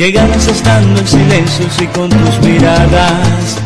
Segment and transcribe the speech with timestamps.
[0.00, 3.58] Que ganas estando en silencio y con tus miradas.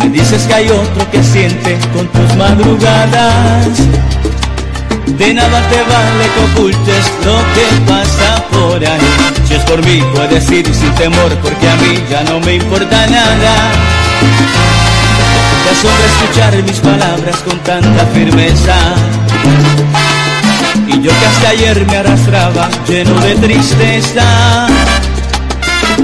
[0.00, 3.68] Me dices que hay otro que siente con tus madrugadas.
[5.06, 9.00] De nada te vale que ocultes lo que pasa por ahí.
[9.46, 13.06] Si es por mí, puedes ir sin temor, porque a mí ya no me importa
[13.06, 13.54] nada.
[15.62, 18.74] Te asombra escuchar mis palabras con tanta firmeza.
[20.92, 24.66] Y yo que hasta ayer me arrastraba lleno de tristeza.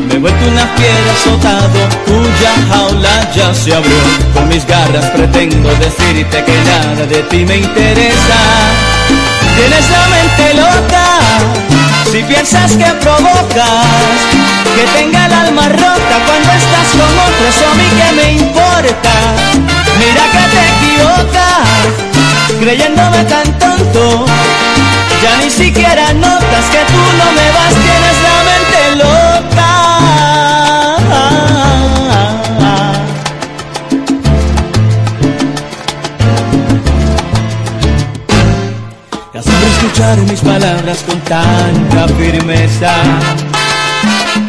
[0.09, 3.98] Me he vuelto una fiera azotado, cuya jaula ya se abrió.
[4.34, 8.41] Con mis garras pretendo decirte que nada de ti me interesa.
[9.56, 11.07] Tienes la mente loca,
[12.12, 14.16] si piensas que provocas,
[14.77, 19.15] que tenga el alma rota cuando estás con otro, eso a mí que me importa.
[19.98, 21.66] Mira que te equivocas,
[22.60, 24.27] creyéndome tan tonto,
[25.23, 29.71] ya ni siquiera notas que tú no me vas, tienes la mente loca.
[39.33, 42.95] Te asombra escuchar mis palabras con tanta firmeza.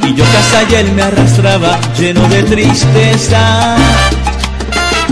[0.03, 3.75] Y yo que ayer me arrastraba lleno de tristeza.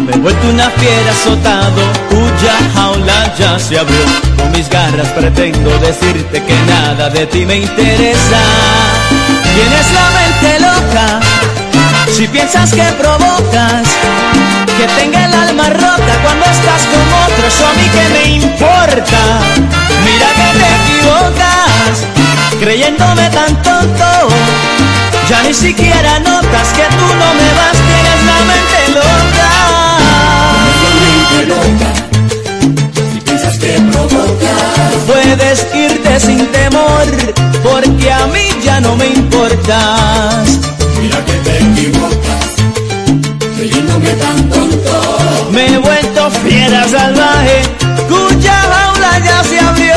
[0.05, 4.05] Me he vuelto una fiera azotado, cuya jaula ya se abrió.
[4.37, 8.41] Con mis garras pretendo decirte que nada de ti me interesa.
[9.53, 11.19] Tienes la mente loca,
[12.11, 13.87] si piensas que provocas,
[14.77, 19.21] que tenga el alma rota cuando estás con otro, eso a mí que me importa.
[20.05, 21.93] Mira que te equivocas,
[22.59, 24.29] creyéndome tan tonto,
[25.27, 29.76] ya ni siquiera notas que tú no me vas, tienes la mente loca.
[31.37, 33.79] Si piensas que
[35.05, 37.05] Puedes irte sin temor,
[37.61, 40.47] porque a mí ya no me importas.
[40.99, 42.47] mira que te equivocas,
[43.55, 45.17] creyéndome tan tonto.
[45.51, 47.61] Me he vuelto fiera salvaje,
[48.09, 49.95] cuya jaula ya se abrió.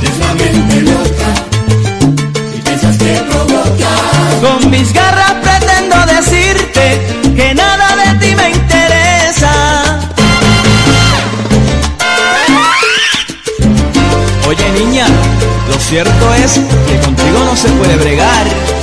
[0.00, 1.30] Tienes la mente loca,
[2.52, 4.00] si piensas que provocas,
[4.42, 5.25] Con mis garras
[14.78, 15.06] niña,
[15.68, 18.75] lo cierto es que contigo no se puede bregar.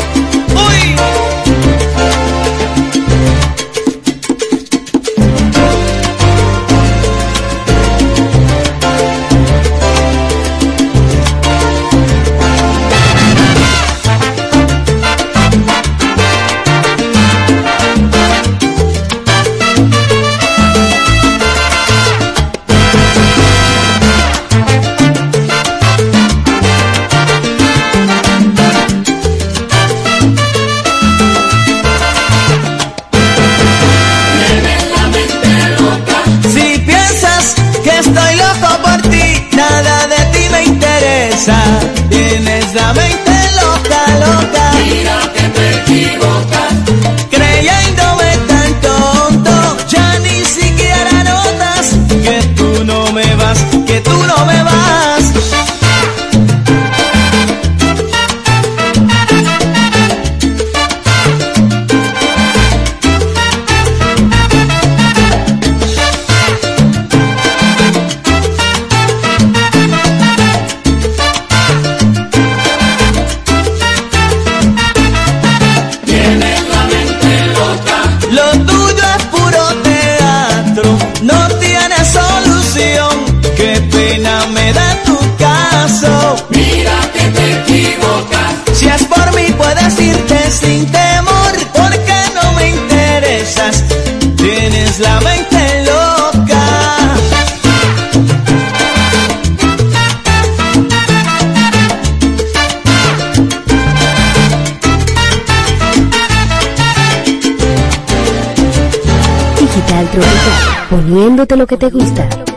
[111.14, 112.53] Tropical, poniéndote lo que te gusta.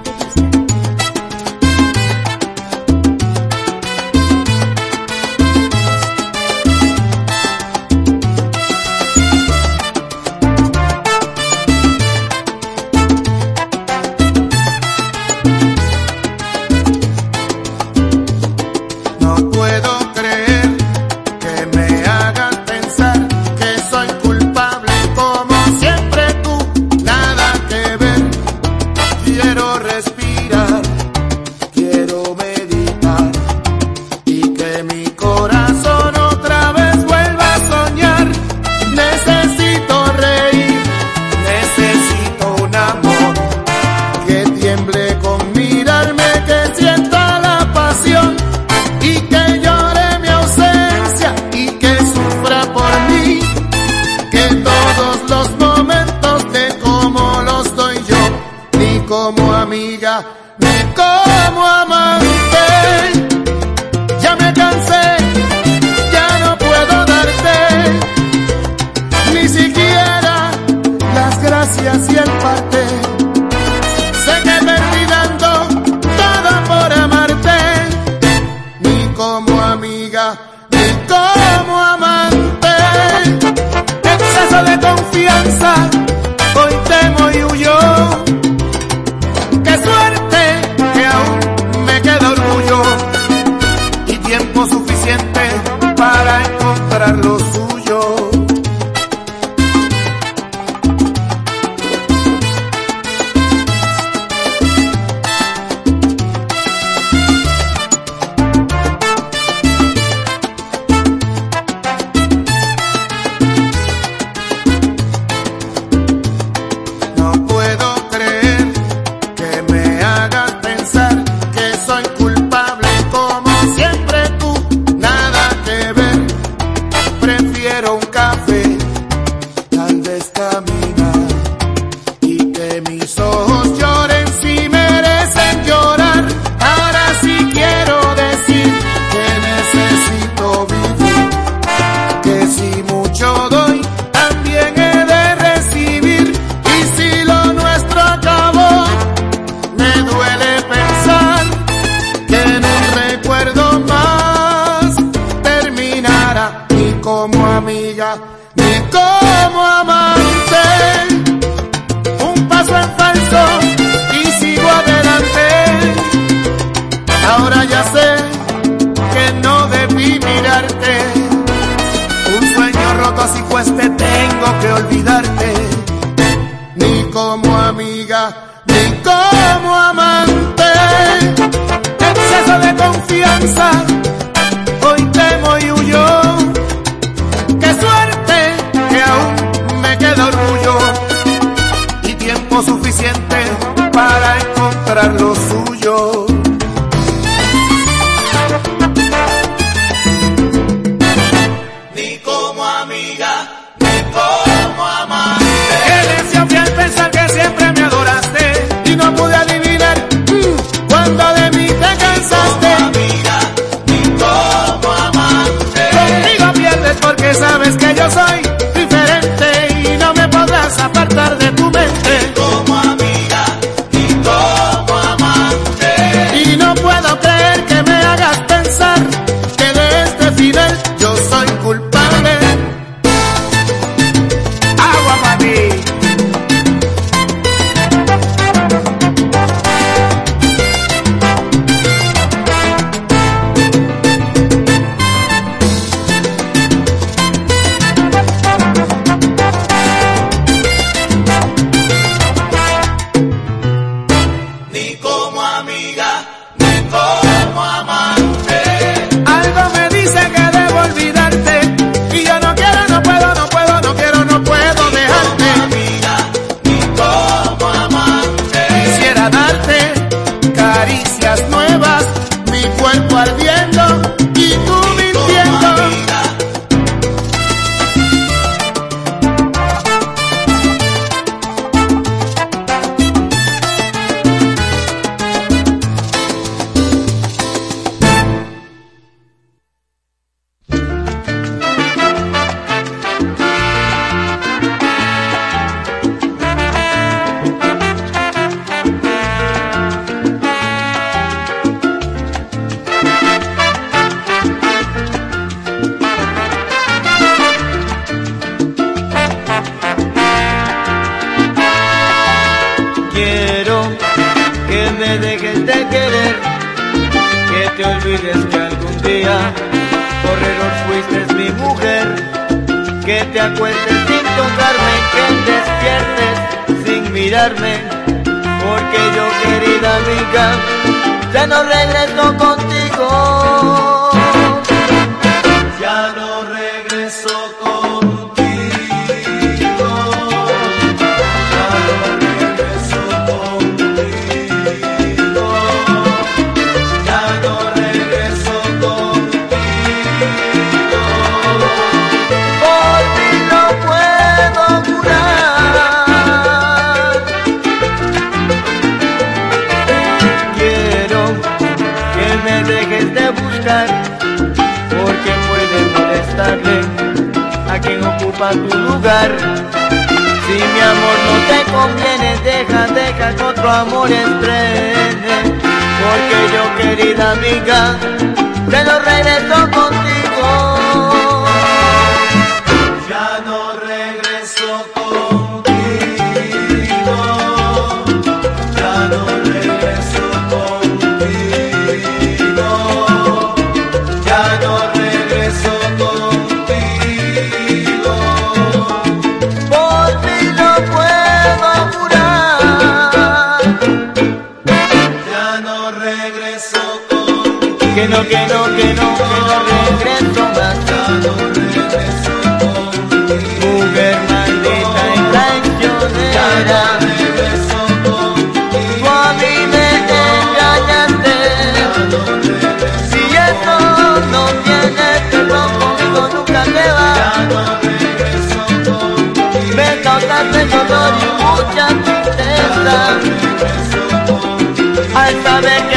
[435.26, 435.95] Al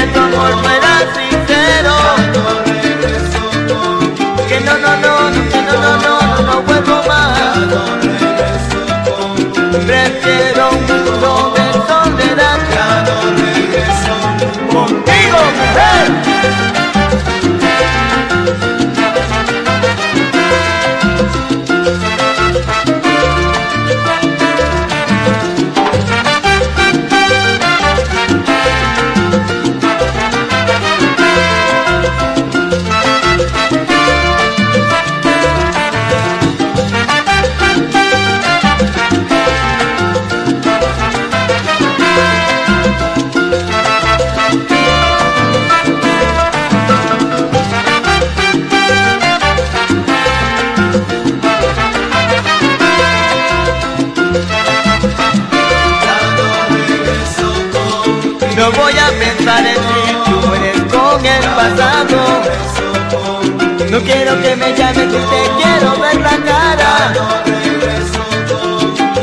[63.92, 67.14] No quiero que me llames y te quiero ver la cara.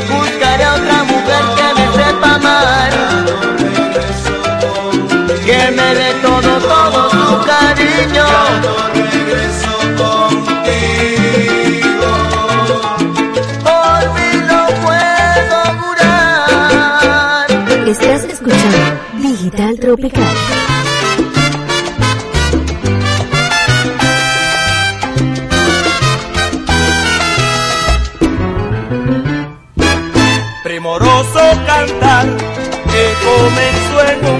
[0.09, 2.91] Buscaré a otra mujer que me sepa amar.
[5.45, 8.25] Que me dé todo, todo su cariño.
[17.87, 18.77] Estás escuchando
[19.21, 20.66] Digital Tropical.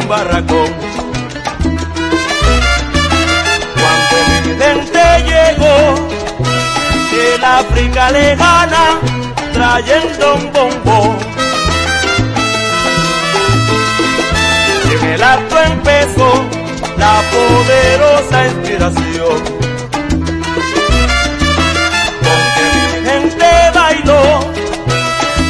[0.08, 0.70] Barracón.
[3.80, 5.78] Cuando mi gente llegó
[7.12, 9.00] del África lejana
[9.54, 11.18] trayendo un bombón.
[14.86, 16.46] Y en el acto empezó
[16.98, 19.40] la poderosa inspiración.
[22.24, 24.40] Con que mi gente bailó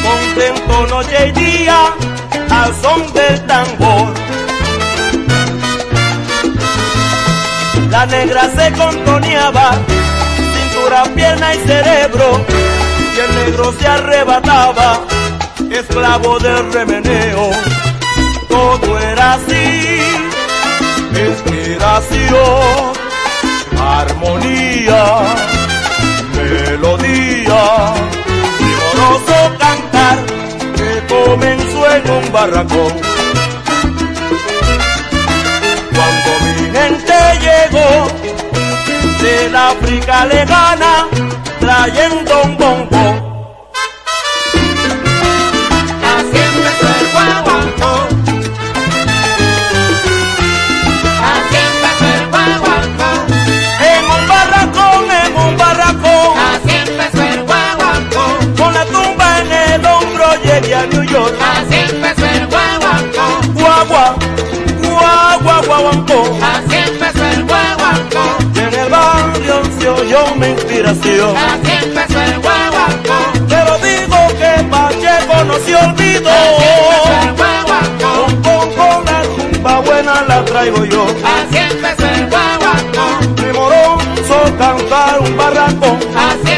[0.02, 1.78] contento noche y día
[2.50, 4.17] al son del tambor.
[7.98, 9.72] La negra se contoneaba,
[10.54, 12.46] cintura, pierna y cerebro,
[13.16, 15.00] y el negro se arrebataba,
[15.68, 17.50] esclavo del remeneo.
[18.48, 20.00] Todo era así,
[21.26, 22.92] inspiración,
[23.76, 25.04] armonía,
[26.36, 27.94] melodía
[28.58, 30.18] primoroso cantar
[30.76, 33.27] que comenzó en un barracón.
[37.70, 38.06] Llegó
[39.20, 41.08] del África lejana
[41.60, 43.17] trayendo un bombo.
[70.08, 71.36] Oyó mi inspiración.
[71.36, 73.18] Así empezó el guaguancó.
[73.48, 76.30] Pero digo que Pacheco no se olvidó.
[76.30, 77.38] Así empezó el.
[77.98, 81.06] Con, con, con la buena la traigo yo.
[81.24, 83.34] Así empezó el guaguancó.
[83.36, 85.98] Primoroso cantar un barracón.
[86.16, 86.57] Así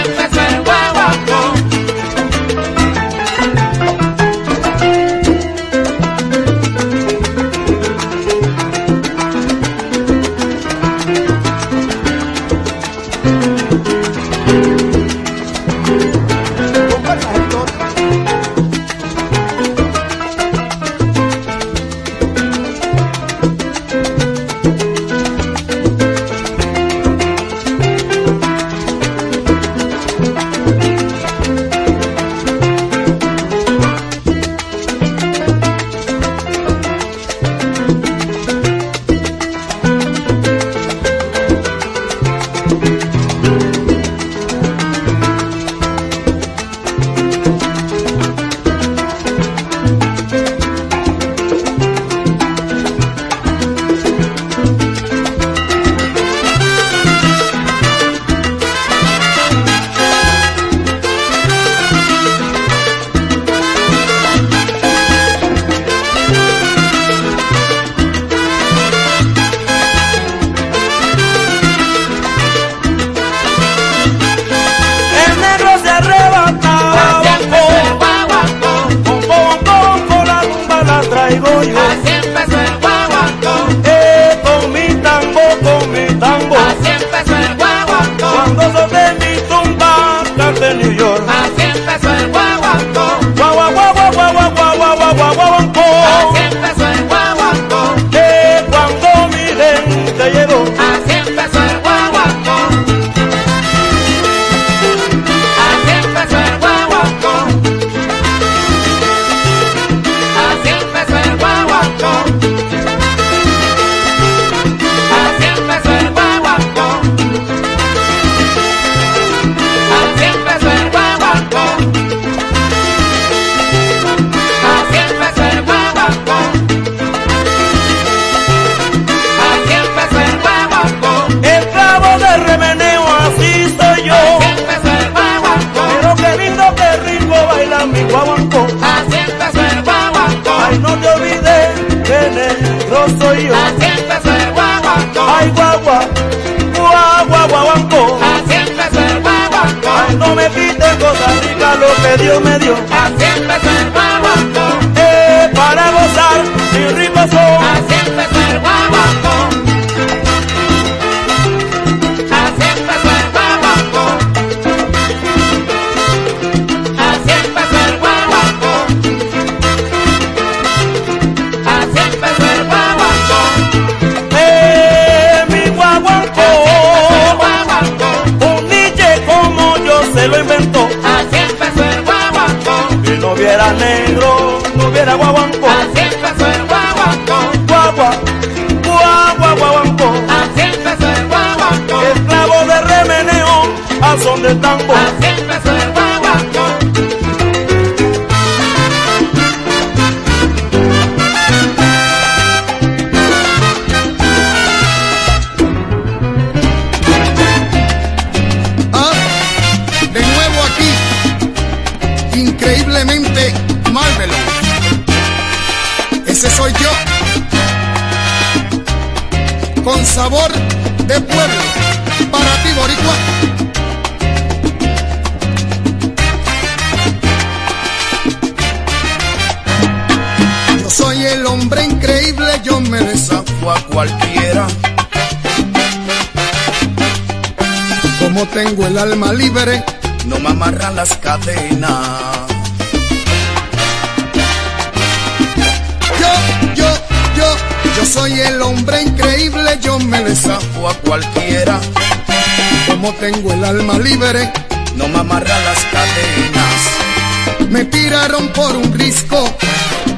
[253.01, 254.53] como tengo el alma libre,
[254.97, 257.71] no me amarra las cadenas.
[257.71, 259.43] Me tiraron por un risco,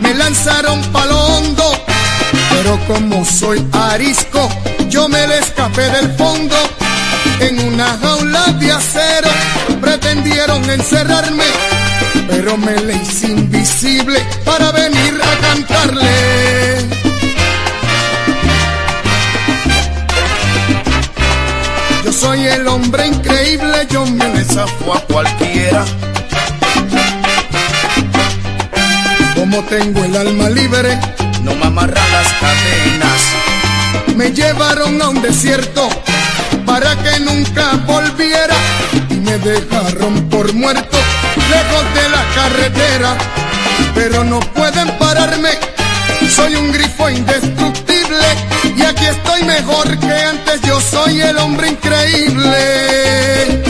[0.00, 1.70] me lanzaron palo hondo,
[2.50, 4.48] pero como soy arisco,
[4.88, 6.56] yo me le escapé del fondo.
[7.38, 9.28] En una jaula de acero
[9.80, 11.46] pretendieron encerrarme,
[12.28, 17.01] pero me le hice invisible para venir a cantarle.
[22.32, 25.84] soy el hombre increíble, yo me le zafo a cualquiera.
[29.34, 30.98] Como tengo el alma libre,
[31.42, 33.20] no me amarran las cadenas.
[34.16, 35.90] Me llevaron a un desierto
[36.64, 38.56] para que nunca volviera
[39.10, 40.98] y me dejaron por muerto
[41.50, 43.14] lejos de la carretera.
[43.94, 45.50] Pero no pueden pararme,
[46.30, 48.26] soy un grifo indestructible
[48.76, 53.62] y aquí estoy mejor que antes, yo soy el hombre increíble.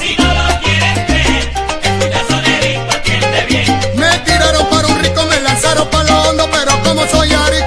[0.00, 3.80] Si no lo quieres creer, escucha sonerito, atiende bien.
[3.96, 7.57] Me tiraron para un rico, me lanzaron para lo hondo, pero como soy Ari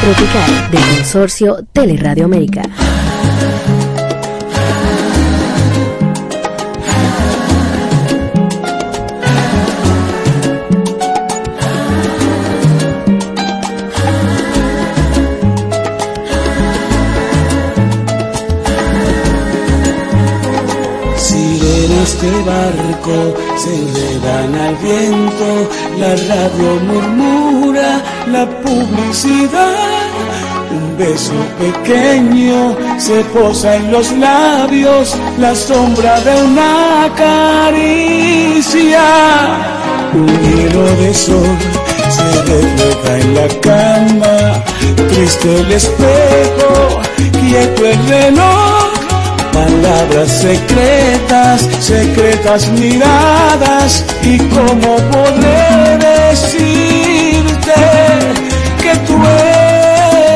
[0.00, 2.62] Tropical del consorcio Teleradio América.
[21.16, 25.69] Sirenas de barco se elevan al viento,
[26.00, 30.08] la radio murmura la publicidad.
[30.70, 39.02] Un beso pequeño se posa en los labios, la sombra de una caricia.
[40.14, 41.56] Un hilo de sol
[42.16, 44.36] se refleja en la cama,
[45.10, 47.00] triste el espejo,
[47.40, 48.89] quieto el reloj.
[49.52, 57.74] Palabras secretas, secretas miradas y cómo podré decirte
[58.80, 59.16] que tú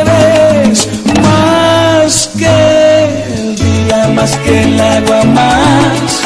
[0.00, 0.88] eres
[1.22, 6.22] más que el día, más que el agua, más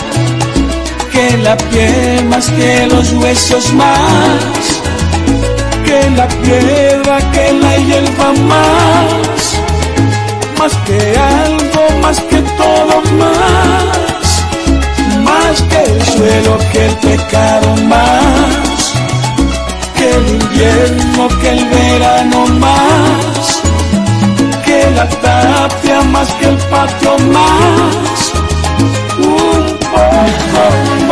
[1.12, 4.82] que la piel, más que los huesos, más
[5.84, 9.57] que la piedra, que la hierba, más
[10.58, 14.44] más que algo, más que todo, más,
[15.22, 18.92] más que el suelo, que el pecado, más,
[19.94, 23.62] que el invierno, que el verano, más,
[24.64, 28.32] que la tapia, más que el patio, más,
[29.18, 31.07] un poco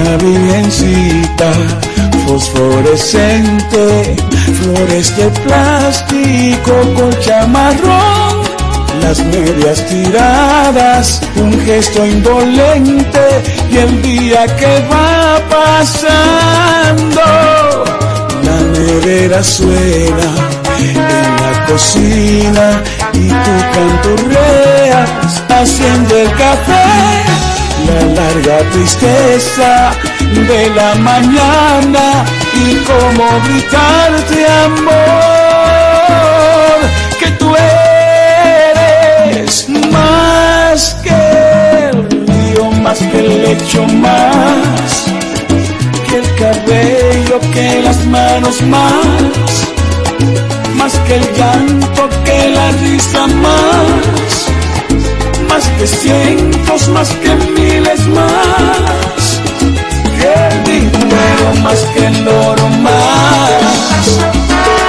[0.00, 1.52] una virgencita
[2.26, 4.16] fosforescente,
[4.62, 8.42] flores de plástico con chamarrón,
[9.02, 17.20] las medias tiradas, un gesto indolente y el día que va pasando,
[18.44, 20.28] la nevera suena
[20.78, 22.82] en la cocina
[23.12, 27.59] y tú canturreas haciendo el café
[27.94, 29.70] la larga tristeza
[30.48, 32.24] de la mañana
[32.54, 34.90] y cómo gritarte amor
[37.18, 37.48] que tú
[38.76, 41.20] eres más que
[41.90, 41.98] el
[42.28, 45.04] río, más que el lecho, más
[46.08, 49.66] que el cabello, que las manos, más
[50.74, 54.49] más que el llanto, que la risa, más
[55.50, 59.40] más que cientos, más que miles más,
[60.16, 64.06] que el dinero, más que el oro, más,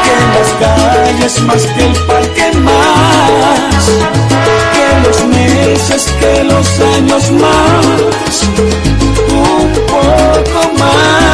[0.06, 3.86] que las calles, más que el parque, más,
[4.74, 8.43] que los meses, que los años, más,
[9.30, 11.31] un poco más.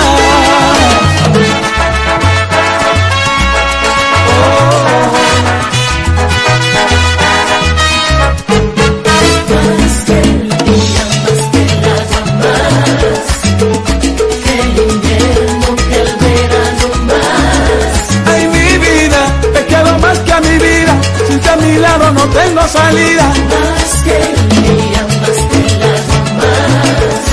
[22.48, 23.34] Tengo salida.
[23.50, 26.06] Más que el día, más que las
[26.40, 27.26] más,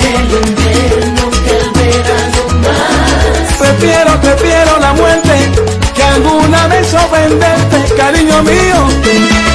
[0.00, 3.46] que el invierno, que el verano más.
[3.58, 5.32] Prefiero, prefiero la muerte
[5.94, 9.53] que alguna vez ofenderte, cariño mío.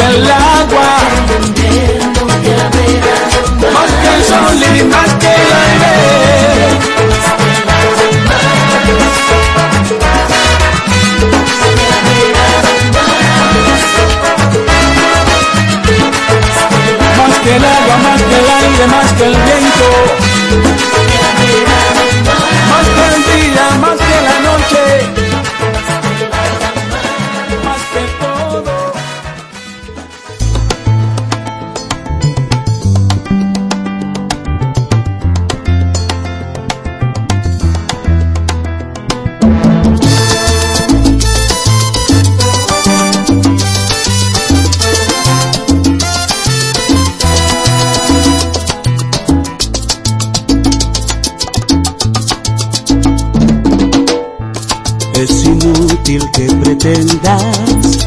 [0.00, 0.98] el agua.
[3.60, 4.60] Porque el sol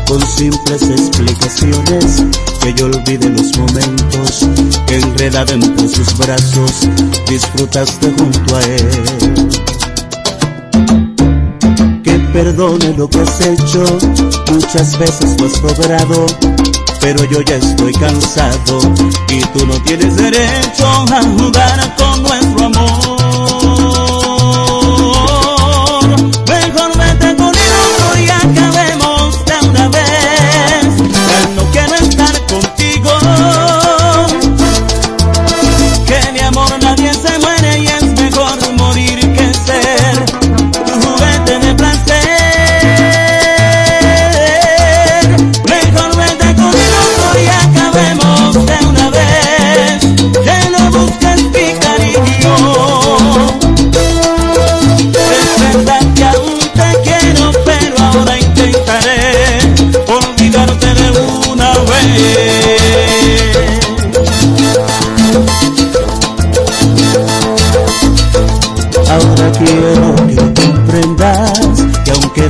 [0.07, 2.23] con simples explicaciones
[2.61, 4.47] que yo olvide los momentos
[4.87, 6.87] enredada entre sus brazos
[7.27, 9.49] disfrutaste junto a él.
[12.03, 13.83] Que perdone lo que has hecho,
[14.51, 16.25] muchas veces lo has logrado,
[16.99, 18.79] pero yo ya estoy cansado
[19.29, 23.20] y tú no tienes derecho a jugar con nuestro amor.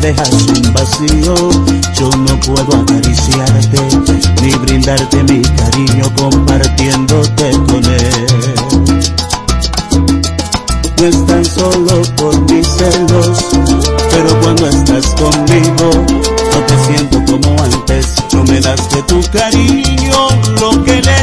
[0.02, 1.36] Dejas un vacío,
[2.00, 3.80] yo no puedo acariciarte
[4.42, 8.26] ni brindarte mi cariño compartiéndote con él.
[10.98, 13.46] No es tan solo por mis celos,
[14.12, 15.92] pero cuando estás conmigo
[16.52, 20.28] no te siento como antes, no me das de tu cariño
[20.60, 21.21] lo que le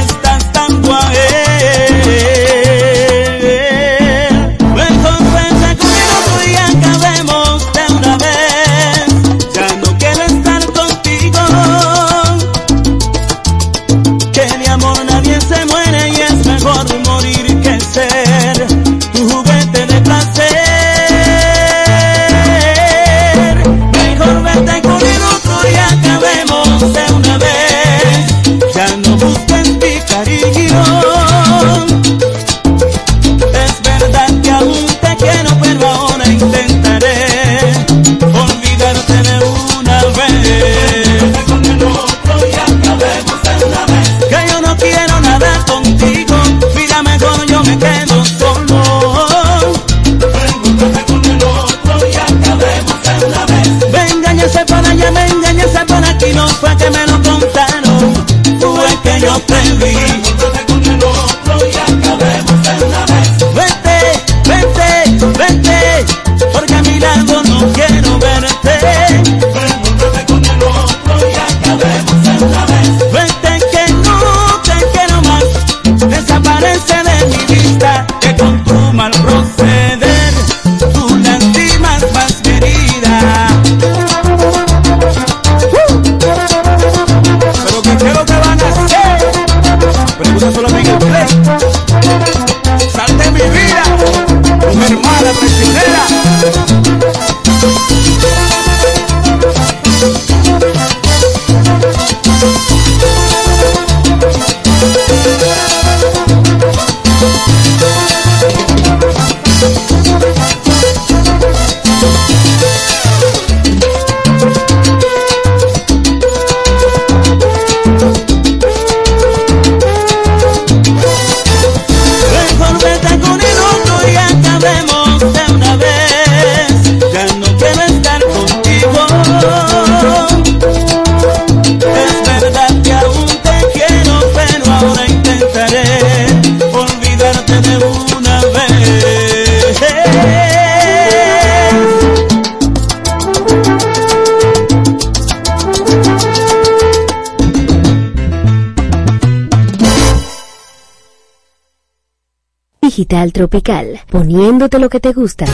[152.98, 155.46] Digital Tropical, poniéndote lo que te gusta.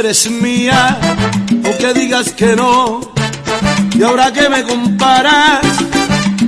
[0.00, 0.98] eres mía,
[1.62, 3.00] aunque digas que no.
[3.94, 5.60] Y ahora que me comparas,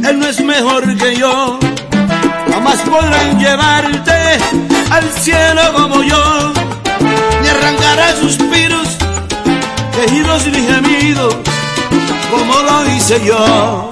[0.09, 1.59] él no es mejor que yo.
[2.51, 4.19] Jamás podrán llevarte
[4.91, 6.53] al cielo como yo.
[7.43, 8.89] Ni arrancará suspiros,
[9.97, 11.37] quejidos ni gemidos,
[12.31, 13.91] como lo hice yo.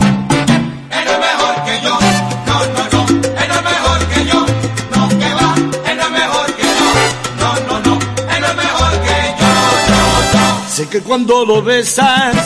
[11.10, 12.36] cuando lo besas,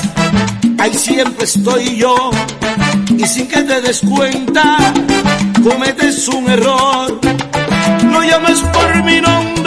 [0.79, 2.31] ahí siempre estoy yo.
[3.15, 4.79] Y sin que te des cuenta,
[5.63, 7.21] cometes un error.
[8.05, 9.64] No llames por mi nombre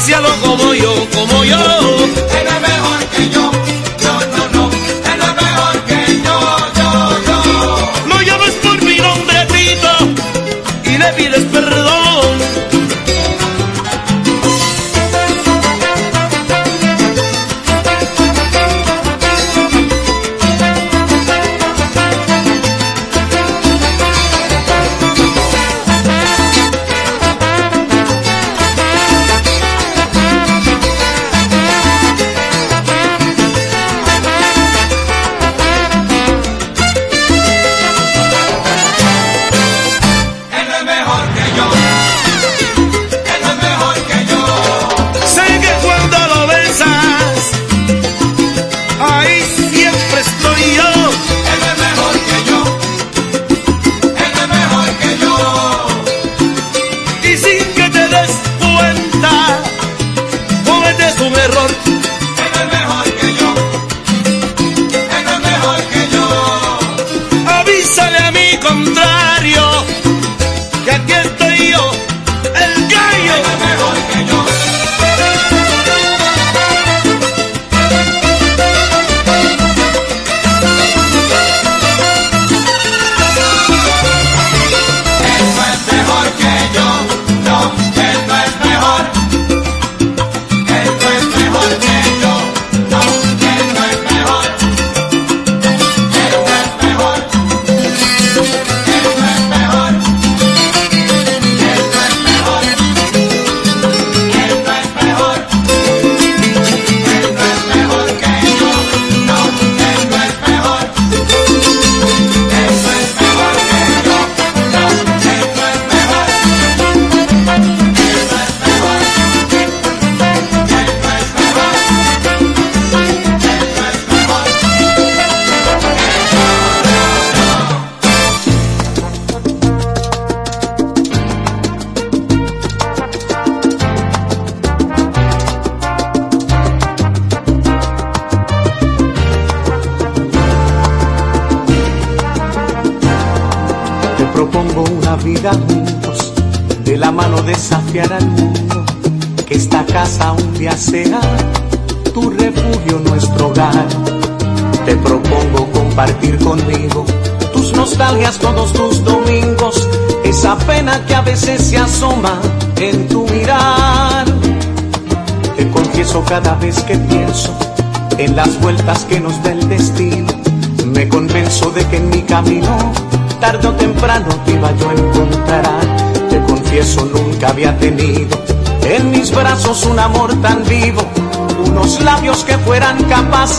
[0.00, 1.79] Ansialo como yo, como yo.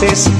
[0.02, 0.31] veces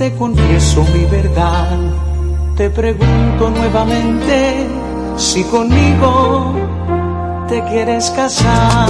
[0.00, 1.76] te confieso mi verdad.
[2.56, 4.66] Te pregunto nuevamente
[5.18, 6.54] si conmigo
[7.46, 8.88] te quieres casar.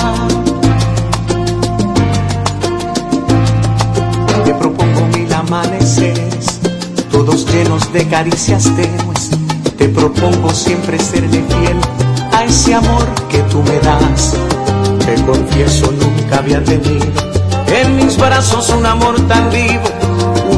[4.45, 6.61] Te propongo mil amaneceres,
[7.11, 9.31] todos llenos de caricias tenues.
[9.77, 11.81] Te propongo siempre serle fiel
[12.33, 14.37] a ese amor que tú me das.
[15.05, 17.11] Te confieso nunca había tenido
[17.67, 20.00] en mis brazos un amor tan vivo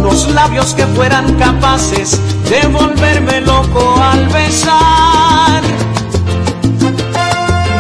[0.03, 2.18] unos labios que fueran capaces
[2.50, 5.62] de volverme loco al besar.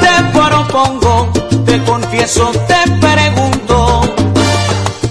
[0.00, 1.32] Te propongo,
[1.66, 4.02] te confieso, te pregunto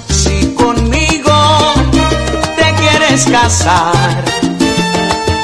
[0.09, 1.73] si conmigo
[2.55, 4.23] te quieres casar.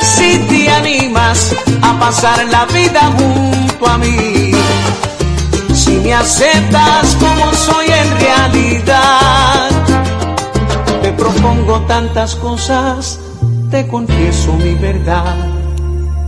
[0.02, 4.52] Si te animas a pasar la vida junto a mí,
[5.74, 9.67] si me aceptas como soy en realidad
[11.28, 13.20] propongo tantas cosas,
[13.70, 15.36] te confieso mi verdad.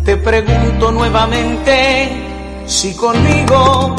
[0.03, 3.95] Te pregunto nuevamente si conmigo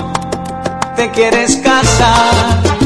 [0.96, 2.79] te quieres casar.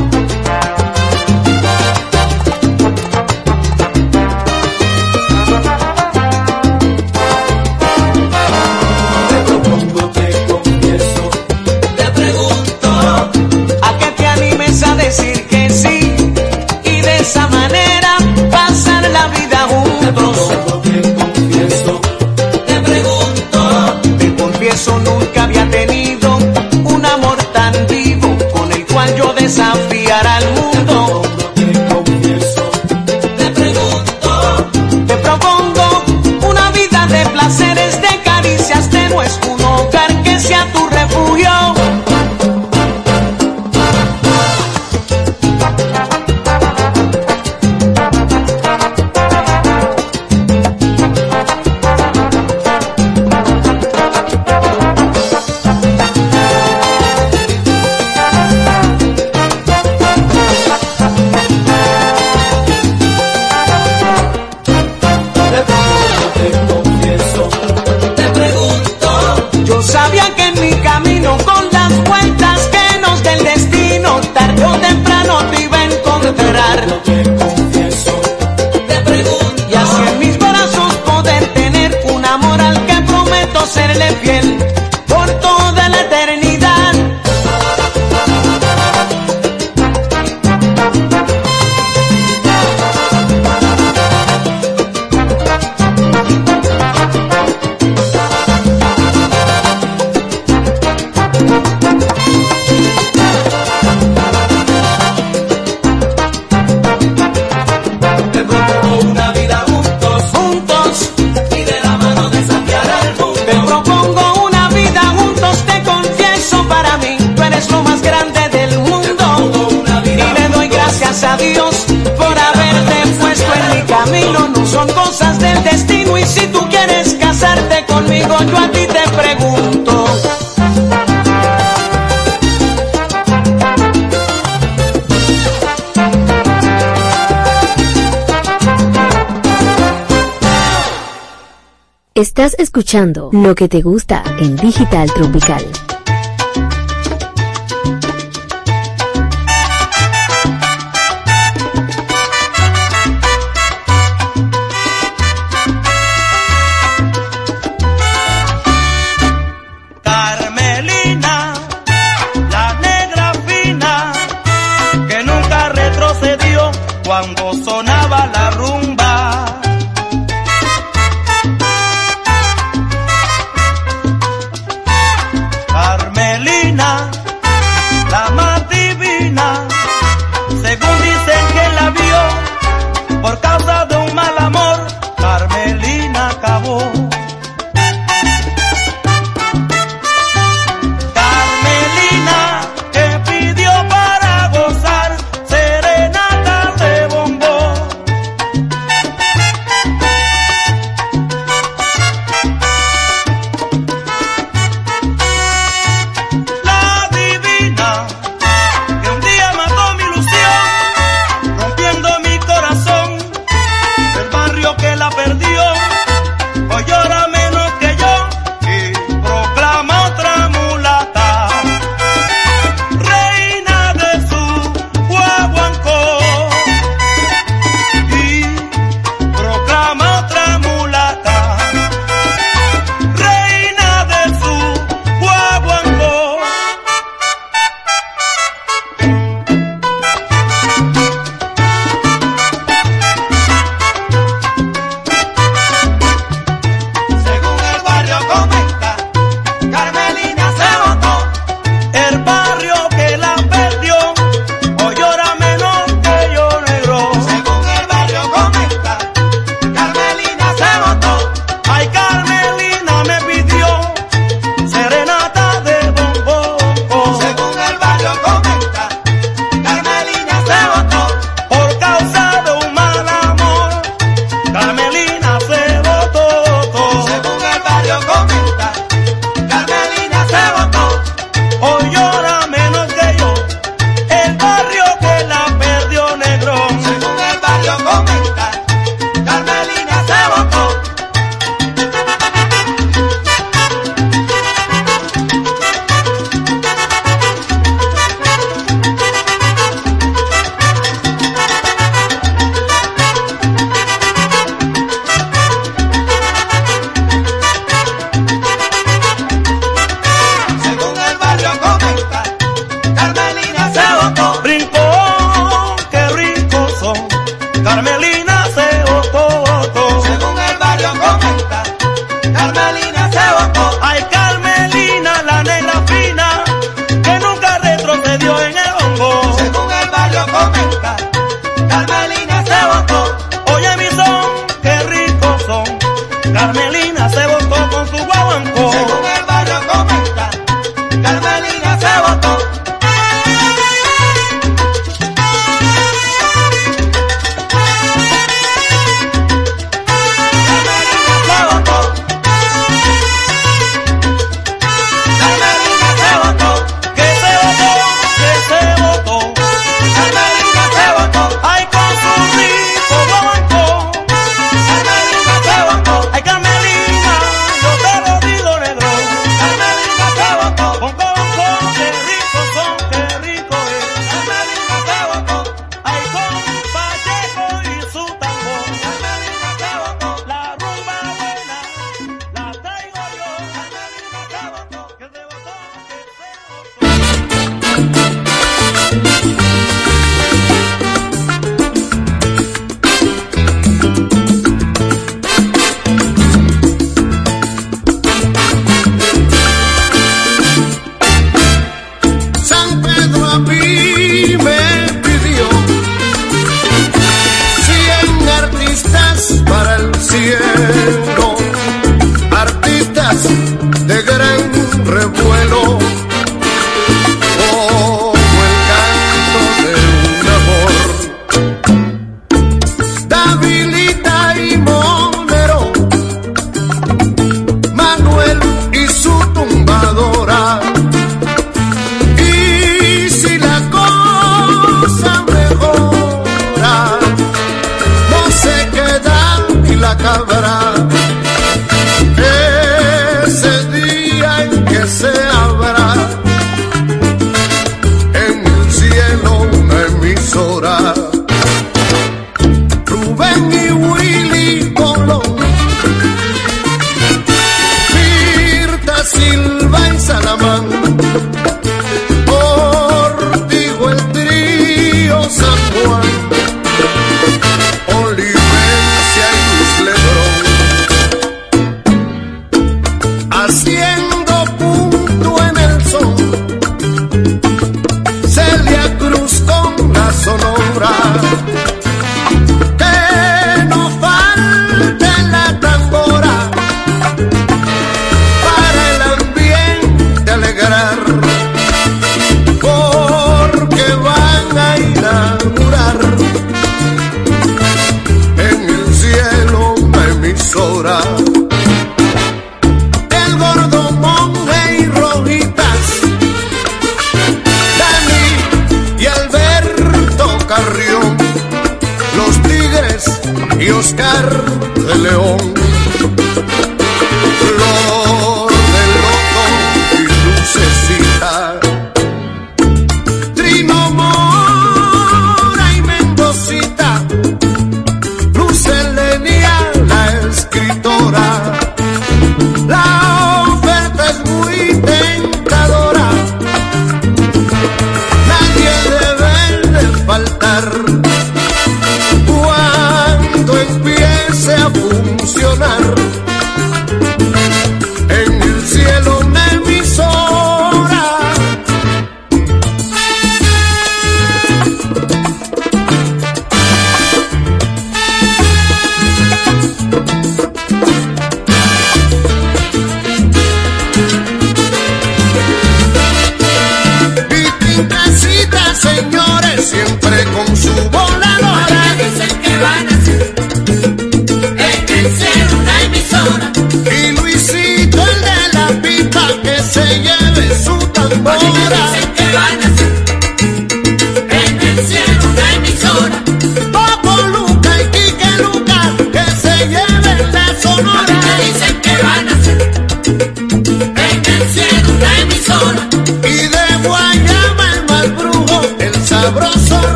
[142.37, 145.84] Estás escuchando lo que te gusta en Digital Tropical.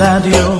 [0.00, 0.59] Vecindario.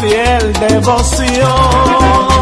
[0.00, 2.33] fiel devoción.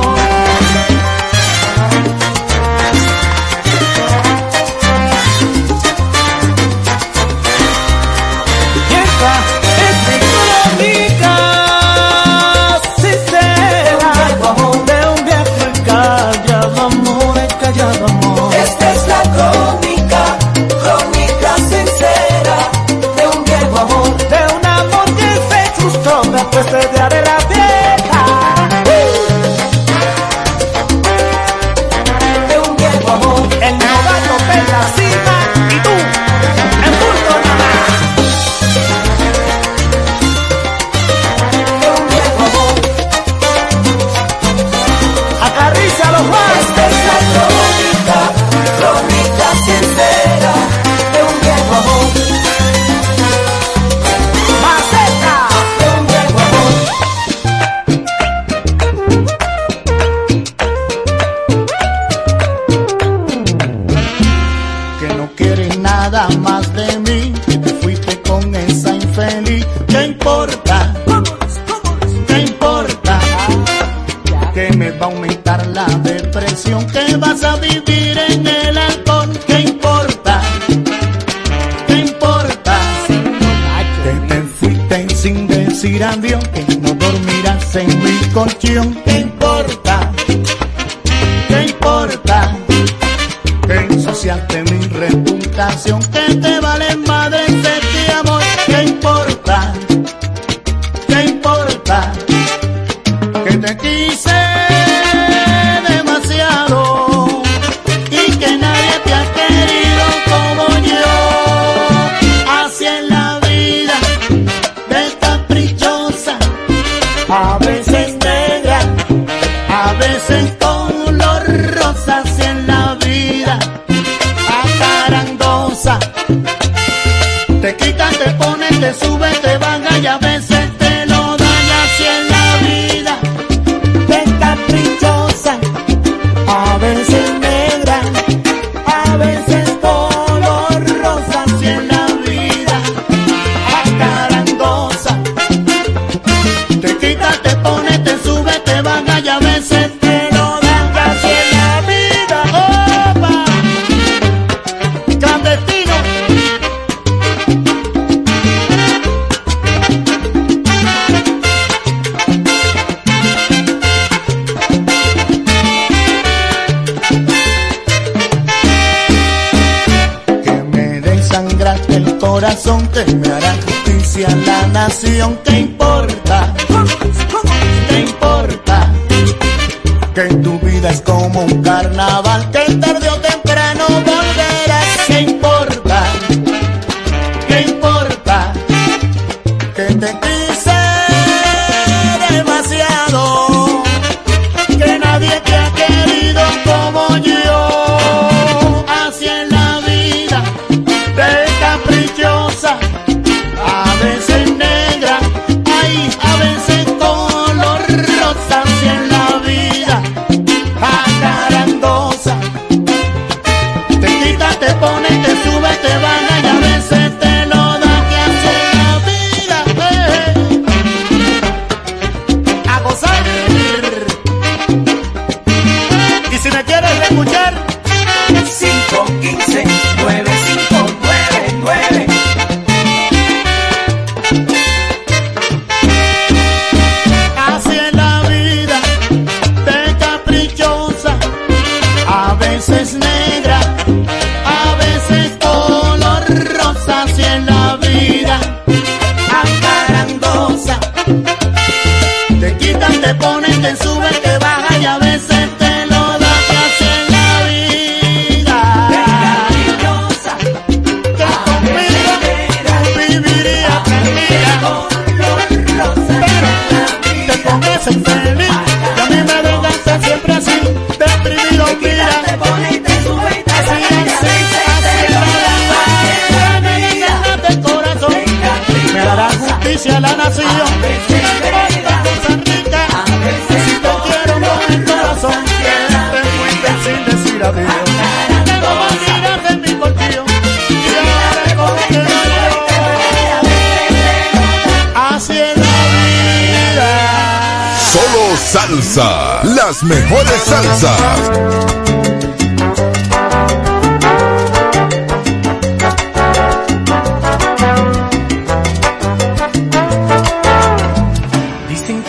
[299.73, 301.31] las mejores salsas.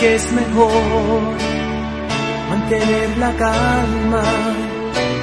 [0.06, 1.38] es mejor
[2.50, 4.24] mantener la calma.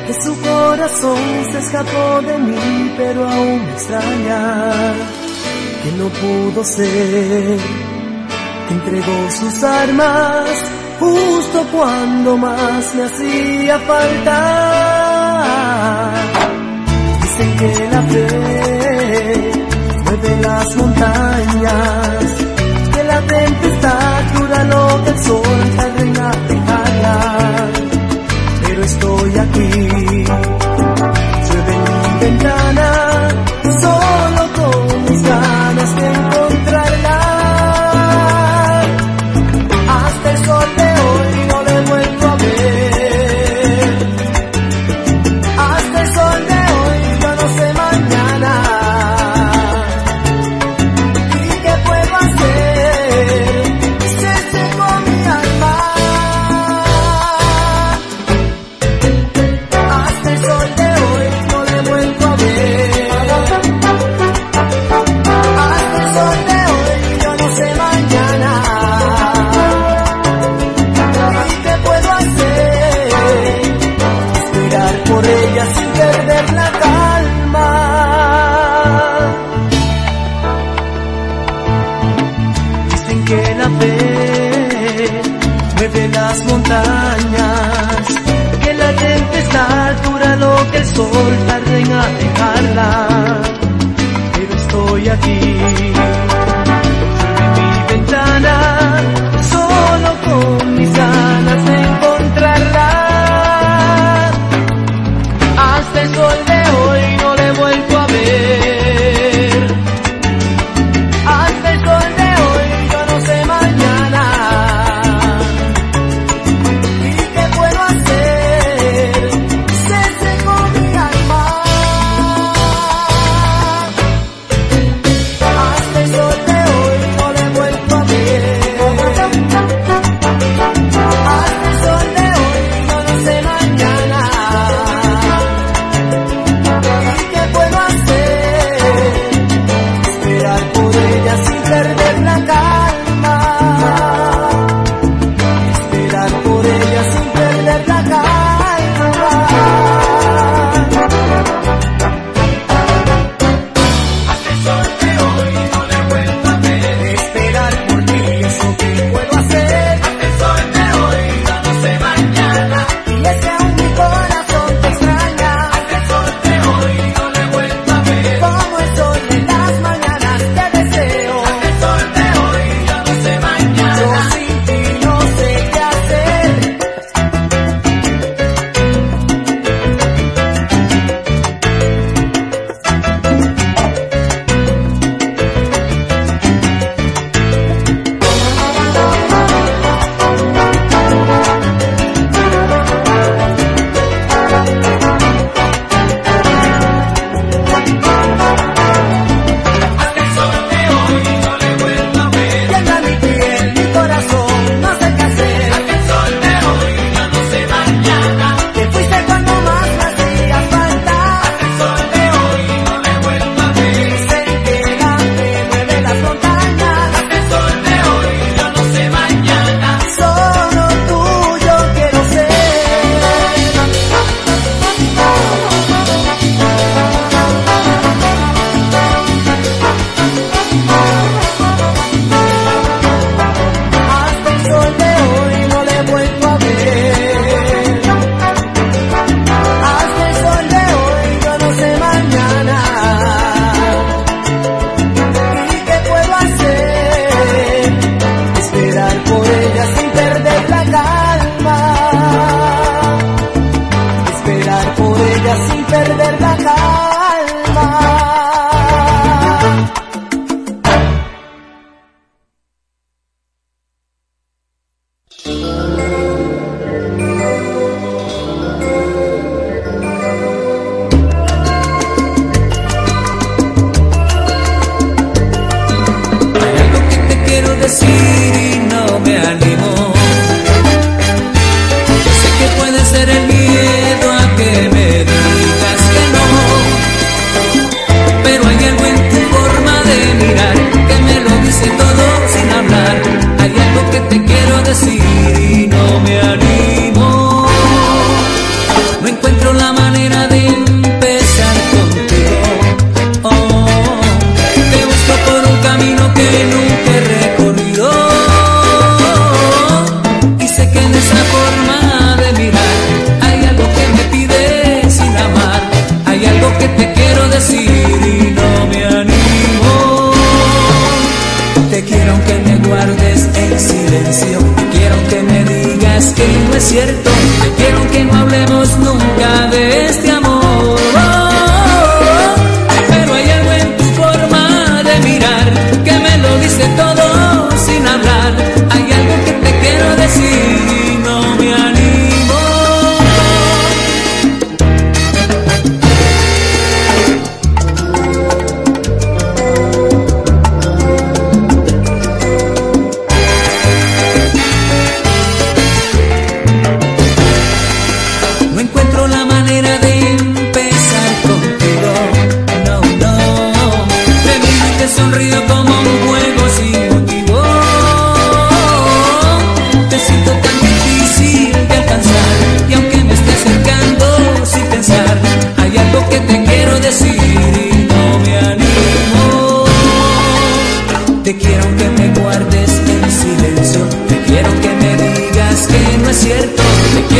[0.06, 1.18] Que su corazón
[1.52, 4.94] se escapó de mí, pero aún me extraña
[5.82, 7.58] que no pudo ser.
[8.66, 10.80] Que entregó sus armas.
[11.00, 11.39] Uh,
[11.72, 14.36] cuando más me hacía falta.
[17.22, 19.52] Dicen que la fe
[20.04, 22.24] mueve las montañas,
[22.92, 25.89] que la tempestad dura lo que el sol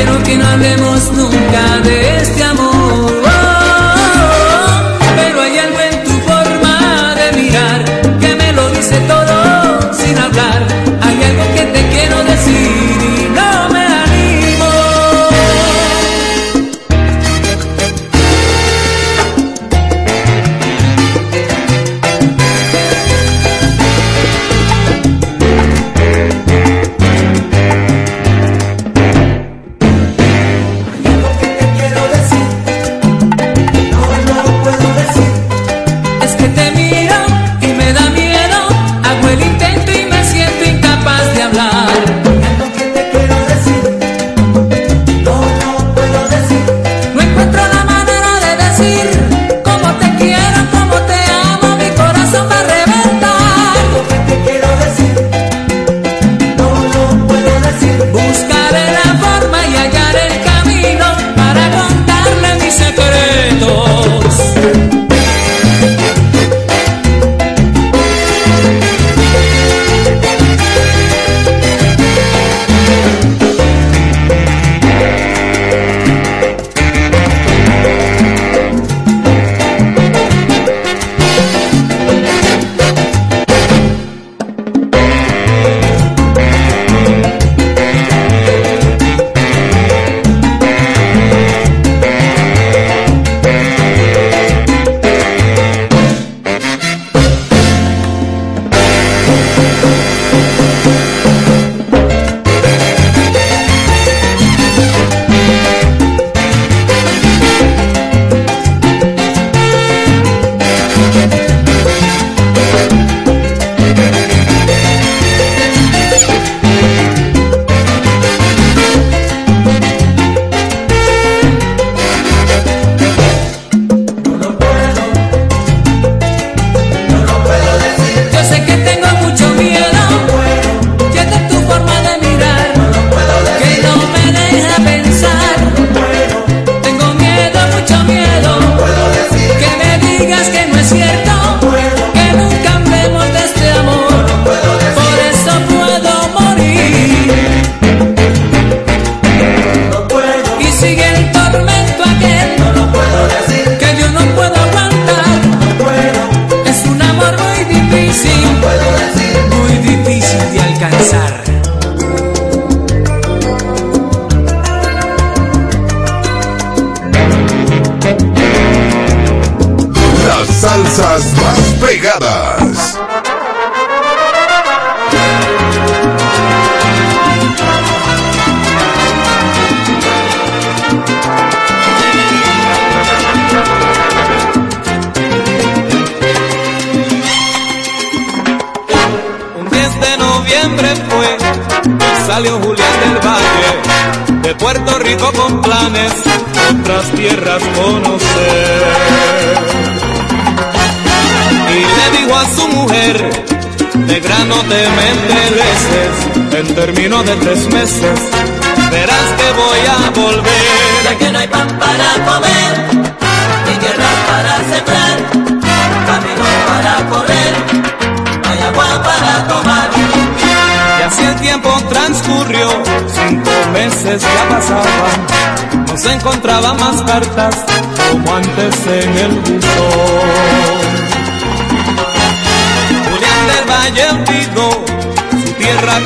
[0.02, 2.09] Quiero que no hablemos nunca de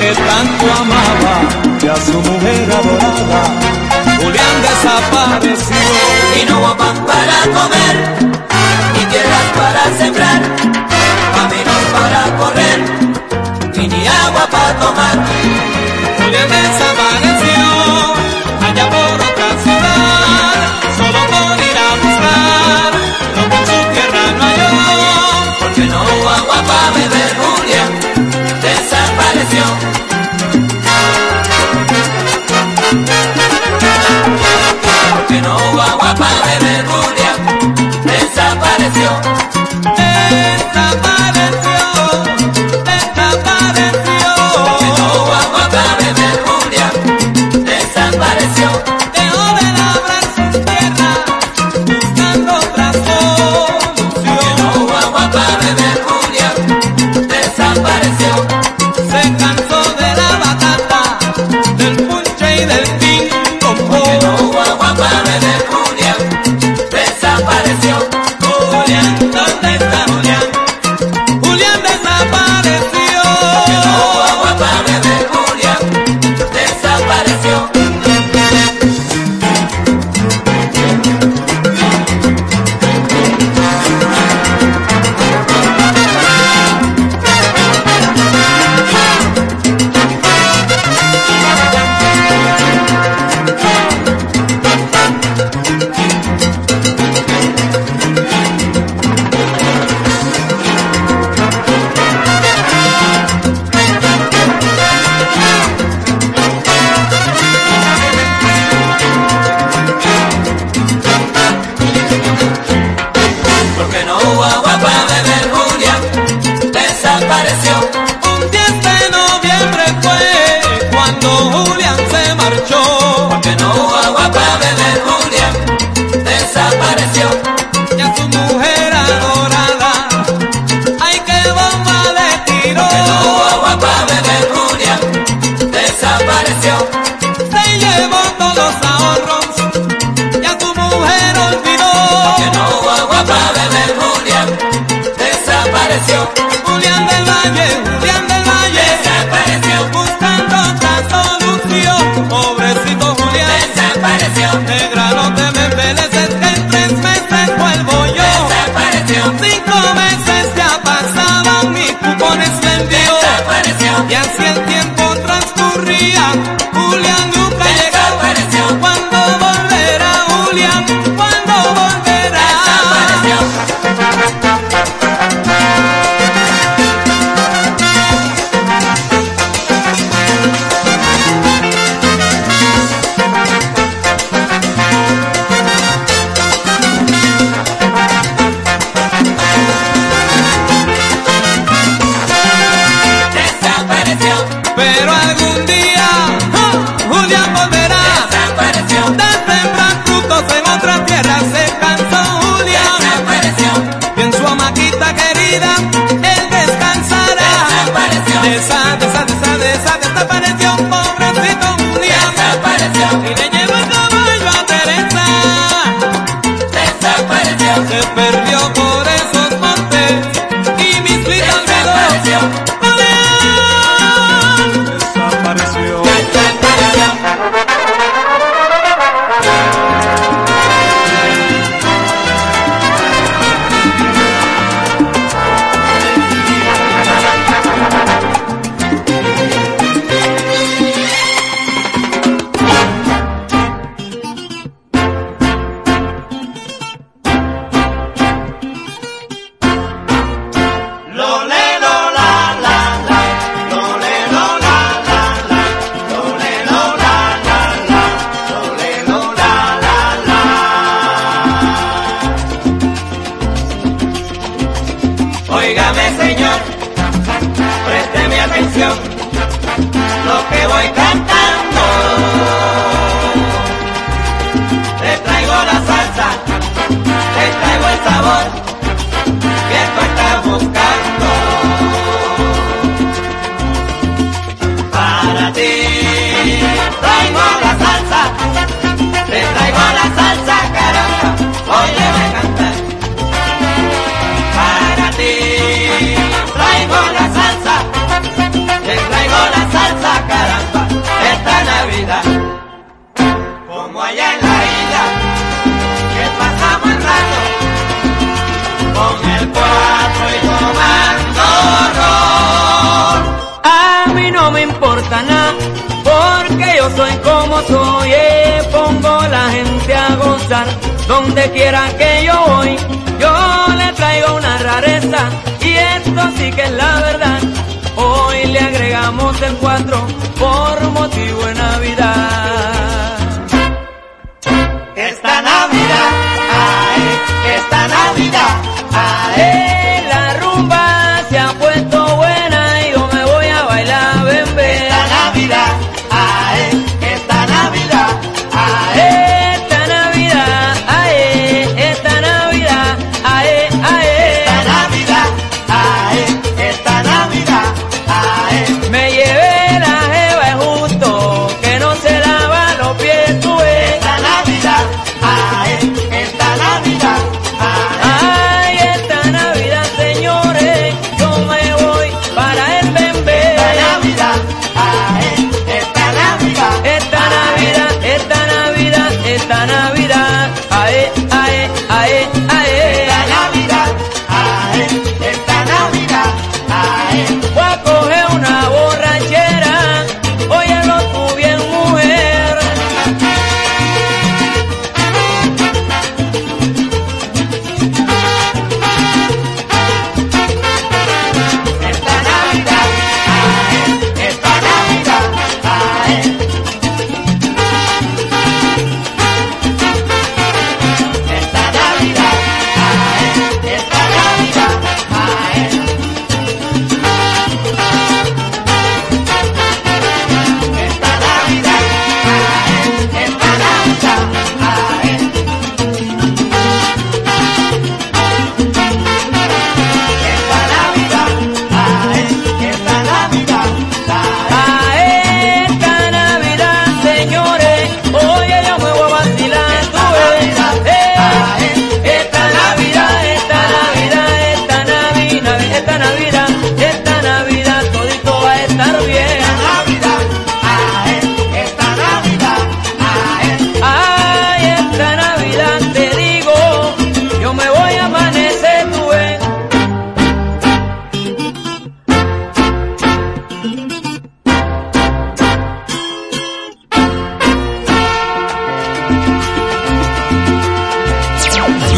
[0.05, 1.35] que tanto amaba
[1.83, 3.43] y a su mujer adorada.
[4.19, 5.77] Julián desapareció
[6.41, 7.97] y no hubo pan para comer
[9.01, 10.24] y tierras para sembrar.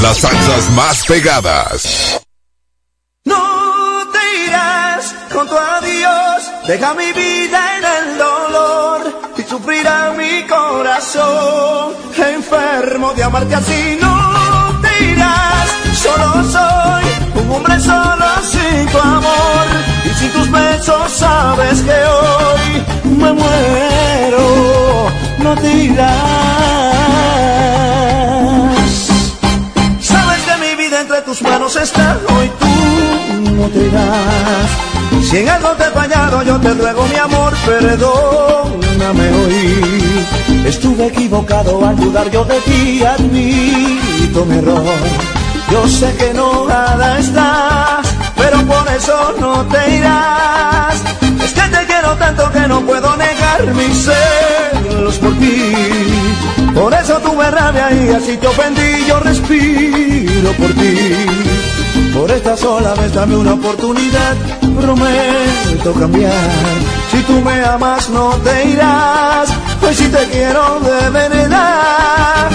[0.02, 2.20] Las salsas más pegadas.
[3.24, 6.43] No te irás con tu adiós.
[6.66, 9.20] Deja mi vida en el dolor.
[9.36, 11.94] Y sufrirá mi corazón.
[12.16, 13.98] Enfermo de amarte así.
[14.01, 15.68] No te irás.
[15.94, 17.05] Solo soy
[17.43, 19.66] un hombre solo sin tu amor.
[20.05, 22.85] Y sin tus besos sabes que hoy
[23.16, 25.10] me muero.
[25.39, 27.16] No te irás
[31.16, 35.28] entre tus manos está, hoy tú no te irás.
[35.28, 40.24] Si en algo te he fallado, yo te ruego mi amor, perdóname hoy.
[40.66, 44.84] Estuve equivocado al dudar yo de ti, admito mi error.
[45.70, 48.06] Yo sé que enojada estás,
[48.36, 51.02] pero por eso no te irás.
[51.44, 55.72] Es que te quiero tanto que no puedo negar mis celos por ti.
[56.77, 60.94] Por eso tuve rabia y así te ofendí, yo respiro por ti.
[62.15, 64.35] Por esta sola vez dame una oportunidad,
[64.78, 66.32] prometo cambiar.
[67.11, 69.48] Si tú me amas no te irás,
[69.81, 72.51] pues si te quiero de verdad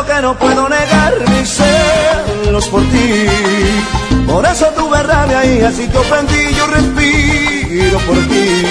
[0.00, 3.26] que no puedo negar mis celos por ti.
[4.26, 8.64] Por eso tuve rabia y así te ofendí, yo respiro por ti.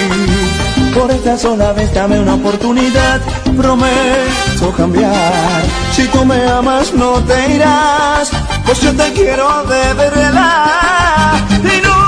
[0.92, 3.20] Por esta sola vez dame una oportunidad,
[3.56, 5.62] prometo cambiar.
[5.92, 8.30] Si tú me amas no te irás,
[8.66, 11.40] pues yo te quiero de verdad.
[11.50, 11.98] Y no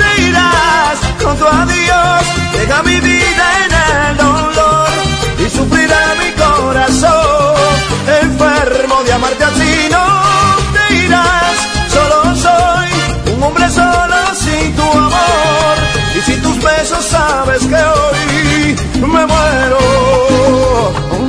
[0.00, 2.22] te irás con tu adiós,
[2.54, 4.55] deja mi vida en el dolor
[5.56, 7.56] sufrirá mi corazón.
[8.22, 10.06] Enfermo de amarte así, no
[10.74, 11.56] te irás,
[11.94, 12.90] solo soy
[13.34, 15.76] un hombre solo sin tu amor.
[16.16, 19.82] Y sin tus besos sabes que hoy me muero,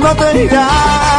[0.00, 1.17] no te irás.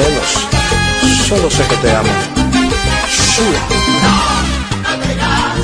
[0.00, 0.30] Celos.
[1.28, 2.12] Solo sé que te amo.
[3.08, 3.60] Shua.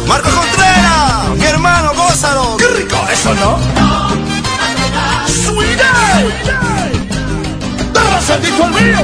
[0.06, 2.56] Marco Contreras, mi hermano, gózalo.
[2.56, 2.96] ¡Qué rico!
[3.12, 3.58] ¿Eso no?
[5.26, 5.80] ¡Sweet
[7.92, 9.00] ¡Te sentito el mío!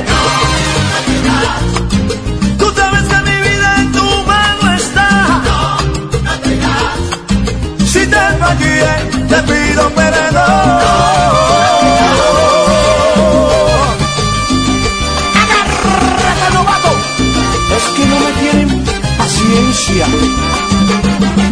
[2.59, 5.09] Tú sabes que mi vida en tu mano está.
[7.93, 8.93] Si te fallé,
[9.29, 11.22] te pido perdón.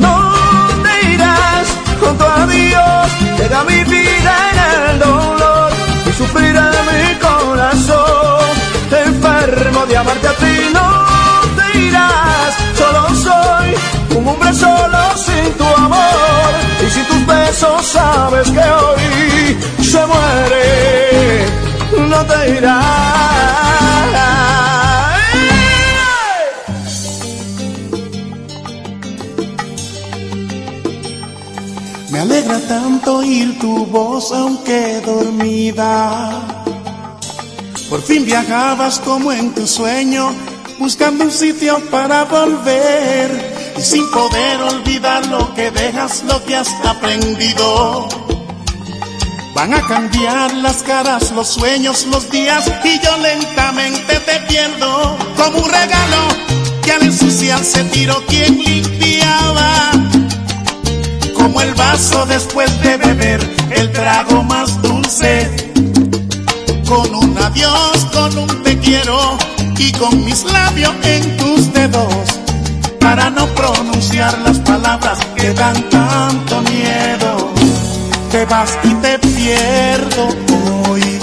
[0.00, 0.32] No
[0.82, 1.68] te irás
[2.00, 4.58] con tu adiós, llega mi vida en
[4.90, 5.70] el dolor
[6.06, 8.40] y sufrirá mi corazón.
[9.06, 10.88] Enfermo de amarte a ti, no
[11.56, 13.74] te irás, solo soy
[14.16, 16.50] un hombre solo sin tu amor
[16.86, 21.46] y sin tus besos sabes que hoy se muere,
[22.08, 23.79] no te irás.
[32.58, 36.42] Tanto oír tu voz aunque dormida.
[37.88, 40.32] Por fin viajabas como en tu sueño,
[40.78, 43.74] buscando un sitio para volver.
[43.76, 48.08] Y sin poder olvidar lo que dejas, lo que has aprendido.
[49.54, 55.16] Van a cambiar las caras, los sueños, los días, y yo lentamente te pierdo.
[55.36, 56.28] Como un regalo
[56.82, 59.79] que al ensuciarse tiró quien limpiaba
[61.80, 63.40] vaso después de beber
[63.70, 65.32] el trago más dulce.
[66.86, 69.18] Con un adiós, con un te quiero
[69.78, 72.24] y con mis labios en tus dedos
[73.00, 77.32] para no pronunciar las palabras que dan tanto miedo.
[78.30, 80.24] Te vas y te pierdo
[80.88, 81.19] hoy.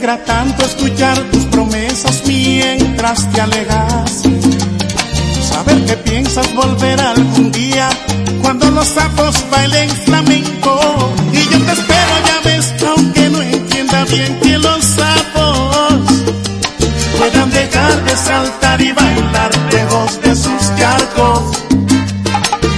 [0.00, 4.22] Tanto escuchar tus promesas mientras te alejas.
[5.42, 7.90] Saber que piensas volver algún día
[8.40, 11.12] cuando los sapos bailen flamenco.
[11.32, 16.00] Y yo te espero, ya ves, aunque no entienda bien que los sapos
[17.18, 21.58] puedan dejar de saltar y bailar lejos de sus charcos.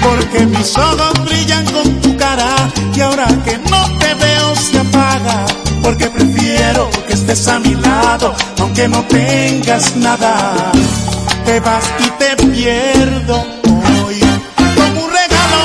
[0.02, 1.91] Porque mis ojos brillan con
[8.58, 10.70] aunque no tengas nada.
[11.46, 14.20] Te vas y te pierdo hoy.
[14.76, 15.62] Como un regalo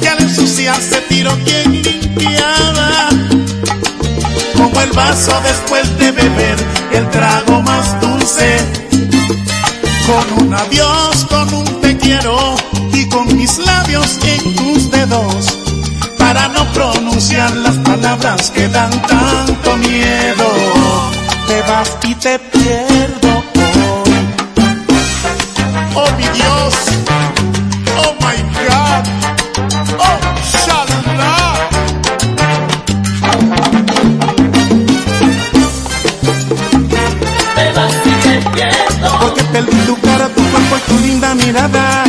[0.00, 3.10] que al ensuciarse tiro quien limpiaba.
[4.56, 6.56] Como el vaso después de beber
[6.92, 8.56] el trago más dulce.
[10.06, 12.56] Con un adiós, con un te quiero
[12.92, 15.58] y con mis labios en tus dedos
[16.18, 20.83] para no pronunciar las palabras que dan tanto miedo
[21.68, 24.28] vas y te pierdo hoy.
[25.94, 26.74] Oh mi Dios,
[27.98, 28.38] oh my
[28.68, 29.04] God,
[29.98, 30.18] oh
[30.52, 31.54] Shalala.
[37.54, 39.18] Te vas y te pierdo.
[39.20, 42.03] Porque perdí tu cara, tu cuerpo y tu linda mirada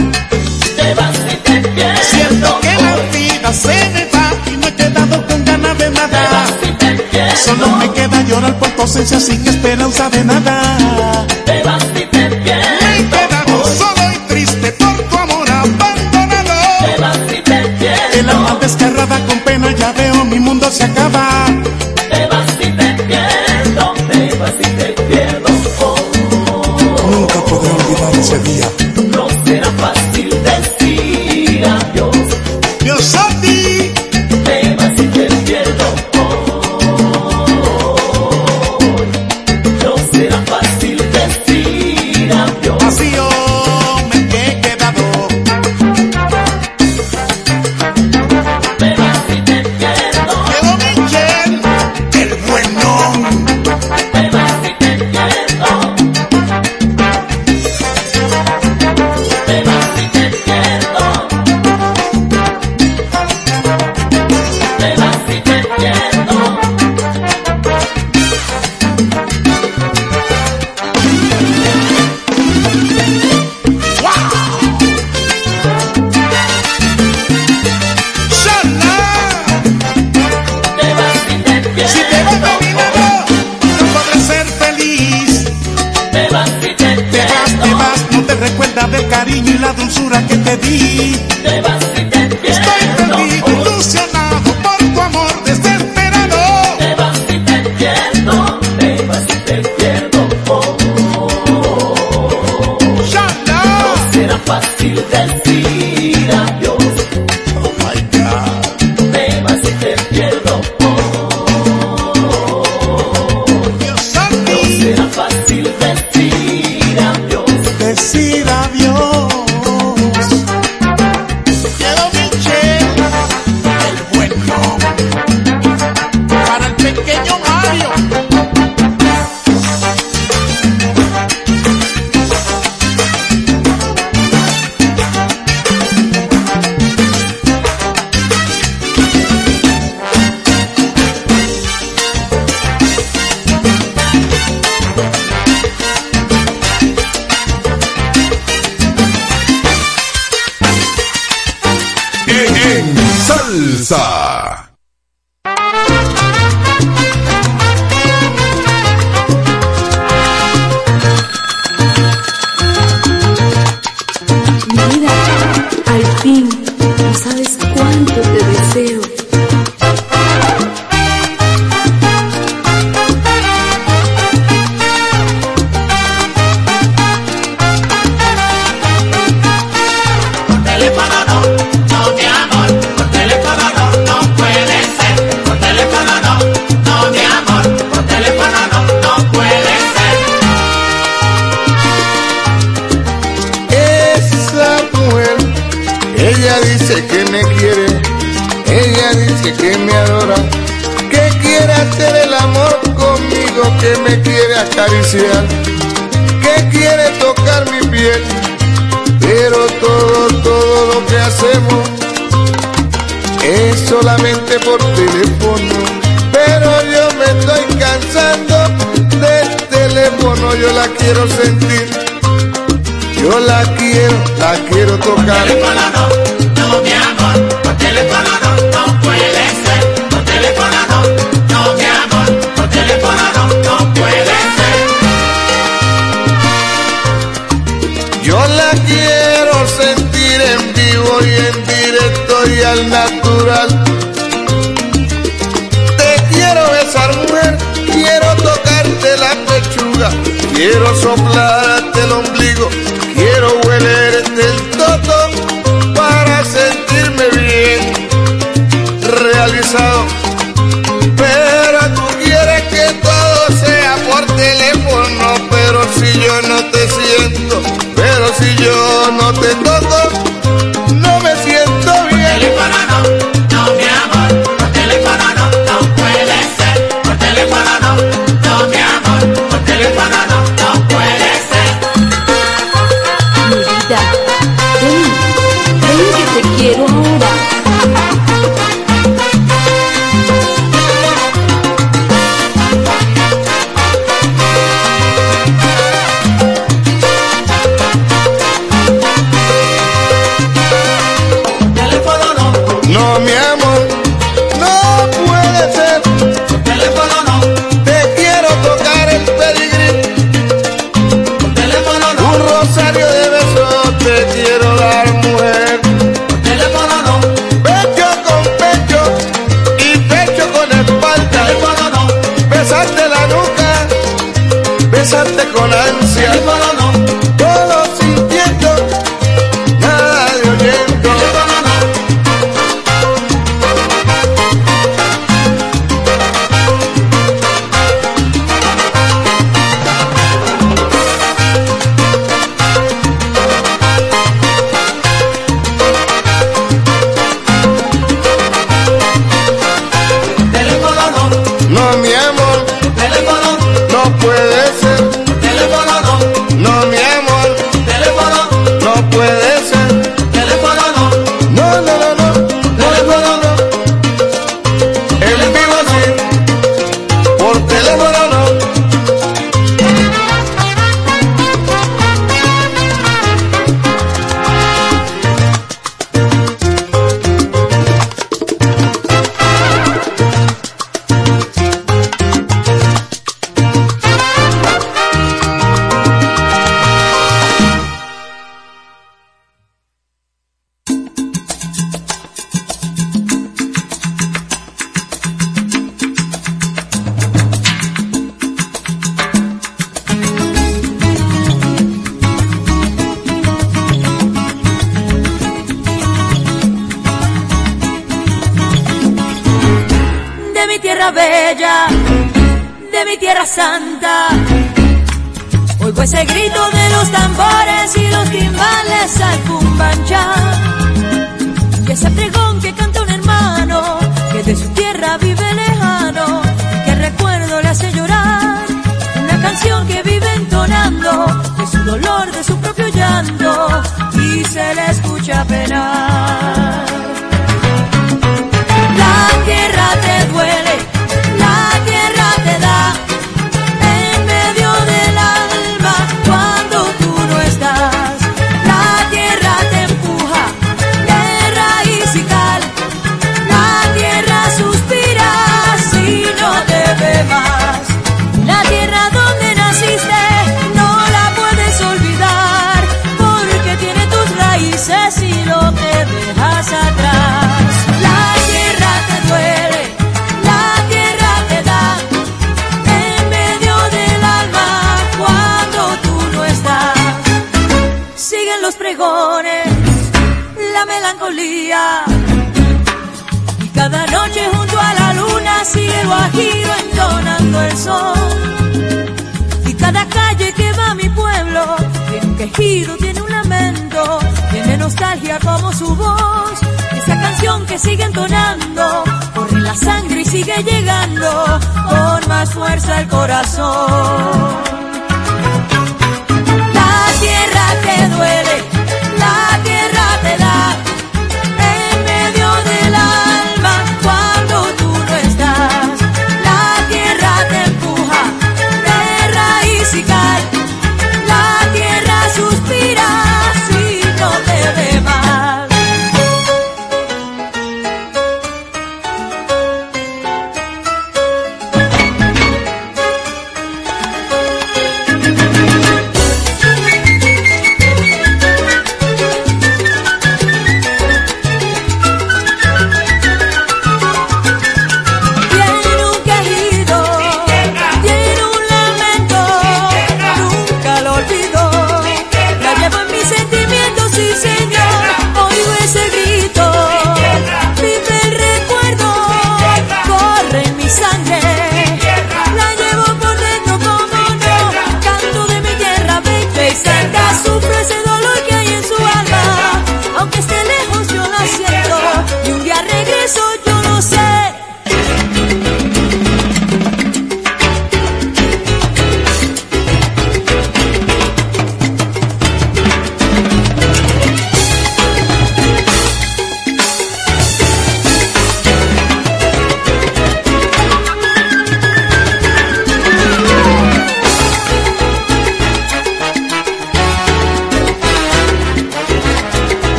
[7.46, 11.28] Solo me queda llorar por tu ausencia sin esperanza de nada.
[11.46, 12.28] Te vas y te.
[12.28, 16.54] Me quedamos solo y triste por tu amor abandonado.
[16.86, 18.20] Te vas y te.
[18.20, 21.45] El alma descarrada con pena ya veo mi mundo se acaba.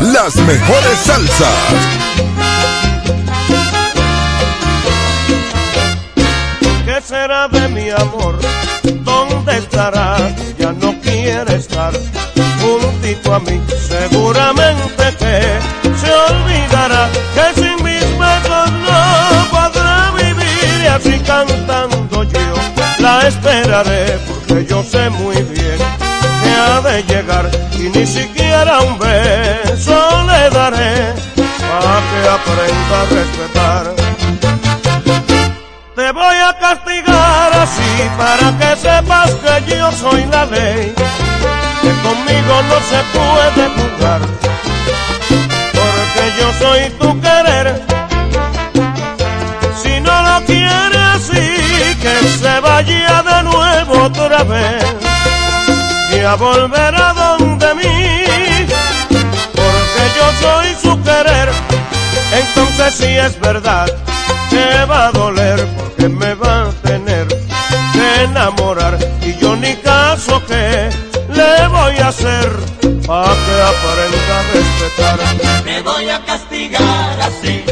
[0.00, 1.48] Las mejores salsas.
[6.84, 8.38] ¿Qué será de mi amor?
[8.82, 10.16] ¿Dónde estará?
[10.58, 11.92] Ya no quiere estar
[12.60, 13.60] juntito a mí.
[13.88, 22.40] Seguramente que se olvidará que sin mis besos no podrá vivir y así cantando yo
[22.98, 25.78] la esperaré porque yo sé muy bien
[26.42, 29.43] que ha de llegar y ni siquiera un beso
[35.96, 40.92] Te voy a castigar así para que sepas que yo soy la ley,
[41.82, 44.20] que conmigo no se puede jugar,
[45.78, 47.80] porque yo soy tu querer.
[49.82, 54.84] Si no lo quiere así, que se vaya de nuevo otra vez
[56.12, 58.66] y a volver a donde mí,
[59.54, 61.53] porque yo soy su querer.
[62.34, 63.86] Entonces si es verdad,
[64.50, 67.28] te va a doler porque me va a tener
[67.92, 70.90] que enamorar y yo ni caso que
[71.28, 72.50] le voy a hacer
[73.06, 75.62] para que aprenda a respetar.
[75.64, 77.63] Te voy a castigar así.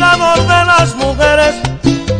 [0.00, 1.54] Castigador de las mujeres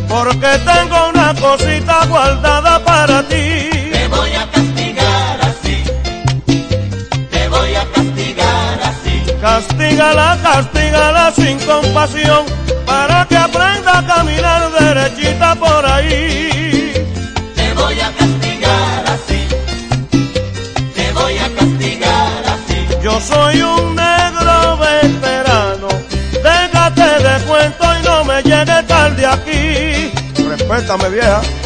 [0.07, 3.69] porque tengo una cosita guardada para ti.
[3.91, 5.83] Te voy a castigar así.
[7.31, 9.23] Te voy a castigar así.
[9.41, 12.45] Castígala, castígala sin compasión
[12.85, 16.93] para que aprenda a caminar derechita por ahí.
[17.55, 19.47] Te voy a castigar así.
[20.93, 22.87] Te voy a castigar así.
[23.01, 23.80] Yo soy un
[30.71, 31.60] Respétame vieja.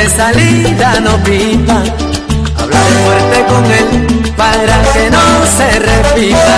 [0.00, 1.82] de salida no pipa.
[2.58, 6.56] Hablar fuerte con él para que no se repita.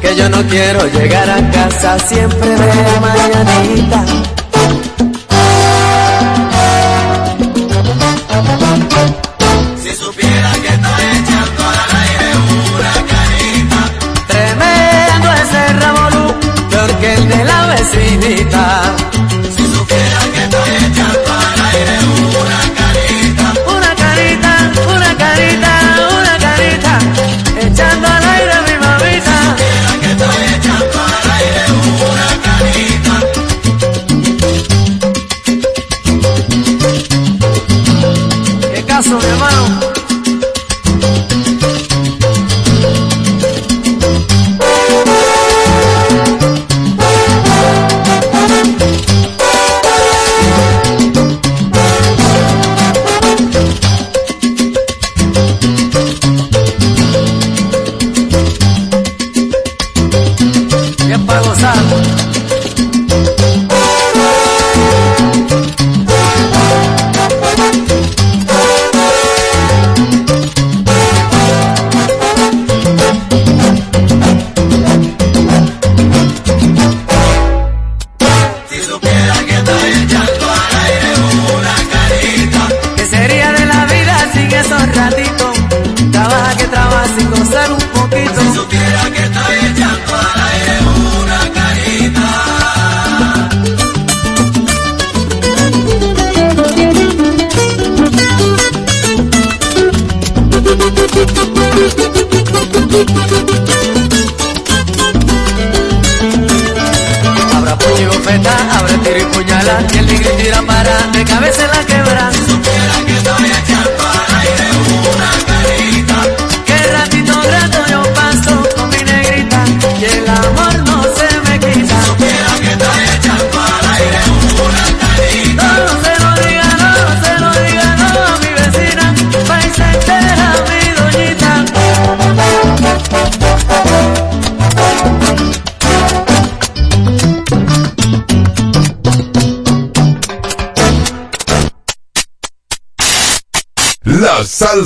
[0.00, 4.04] Que yo no quiero llegar a casa siempre de mañanita.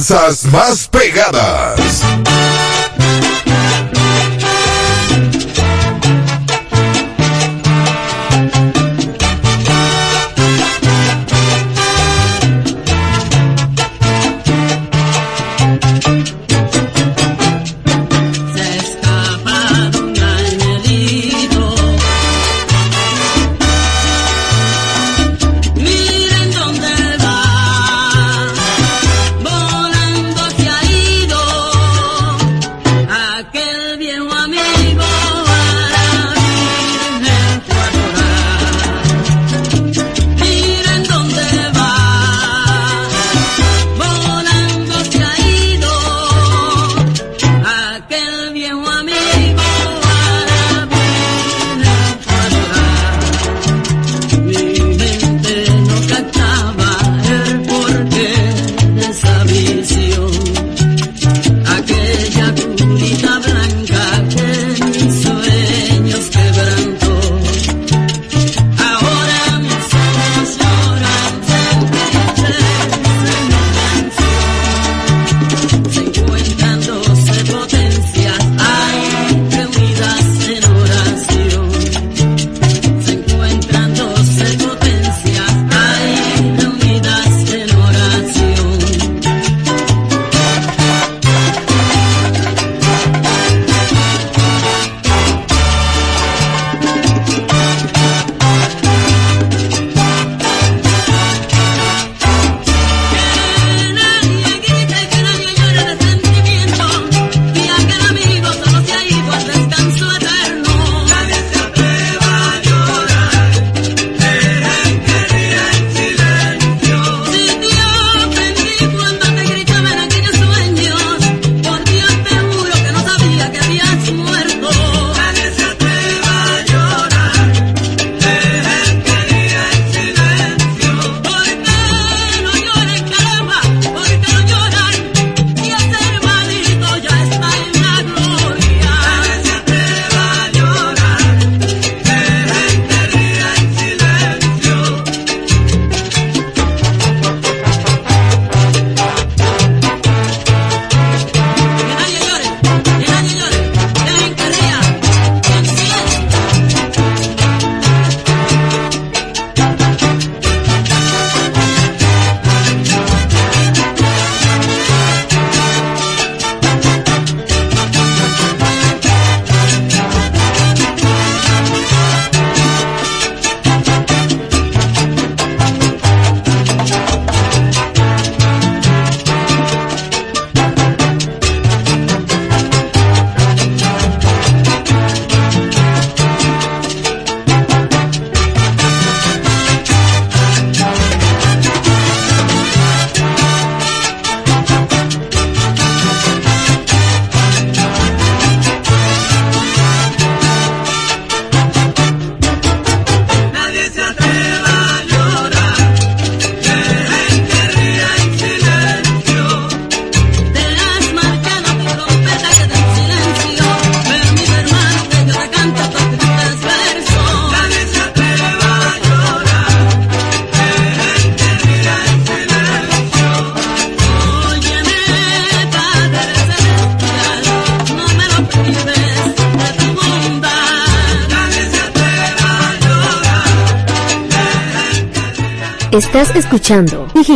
[0.03, 2.12] Danzas más pegadas.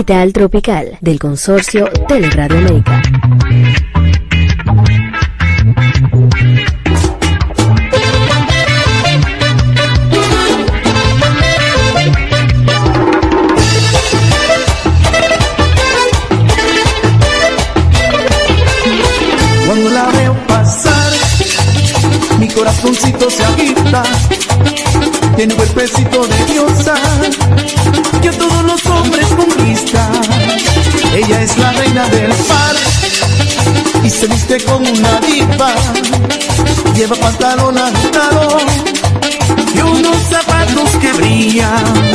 [0.07, 3.03] Capital Tropical del consorcio Teleradio América.
[19.67, 21.13] Cuando la veo pasar,
[22.39, 24.05] mi corazoncito se agita,
[25.35, 26.36] tiene un cuerpecito de
[34.65, 35.75] con una diva,
[36.95, 38.59] lleva pantalón ajustado
[39.75, 42.06] y unos zapatos que brillan.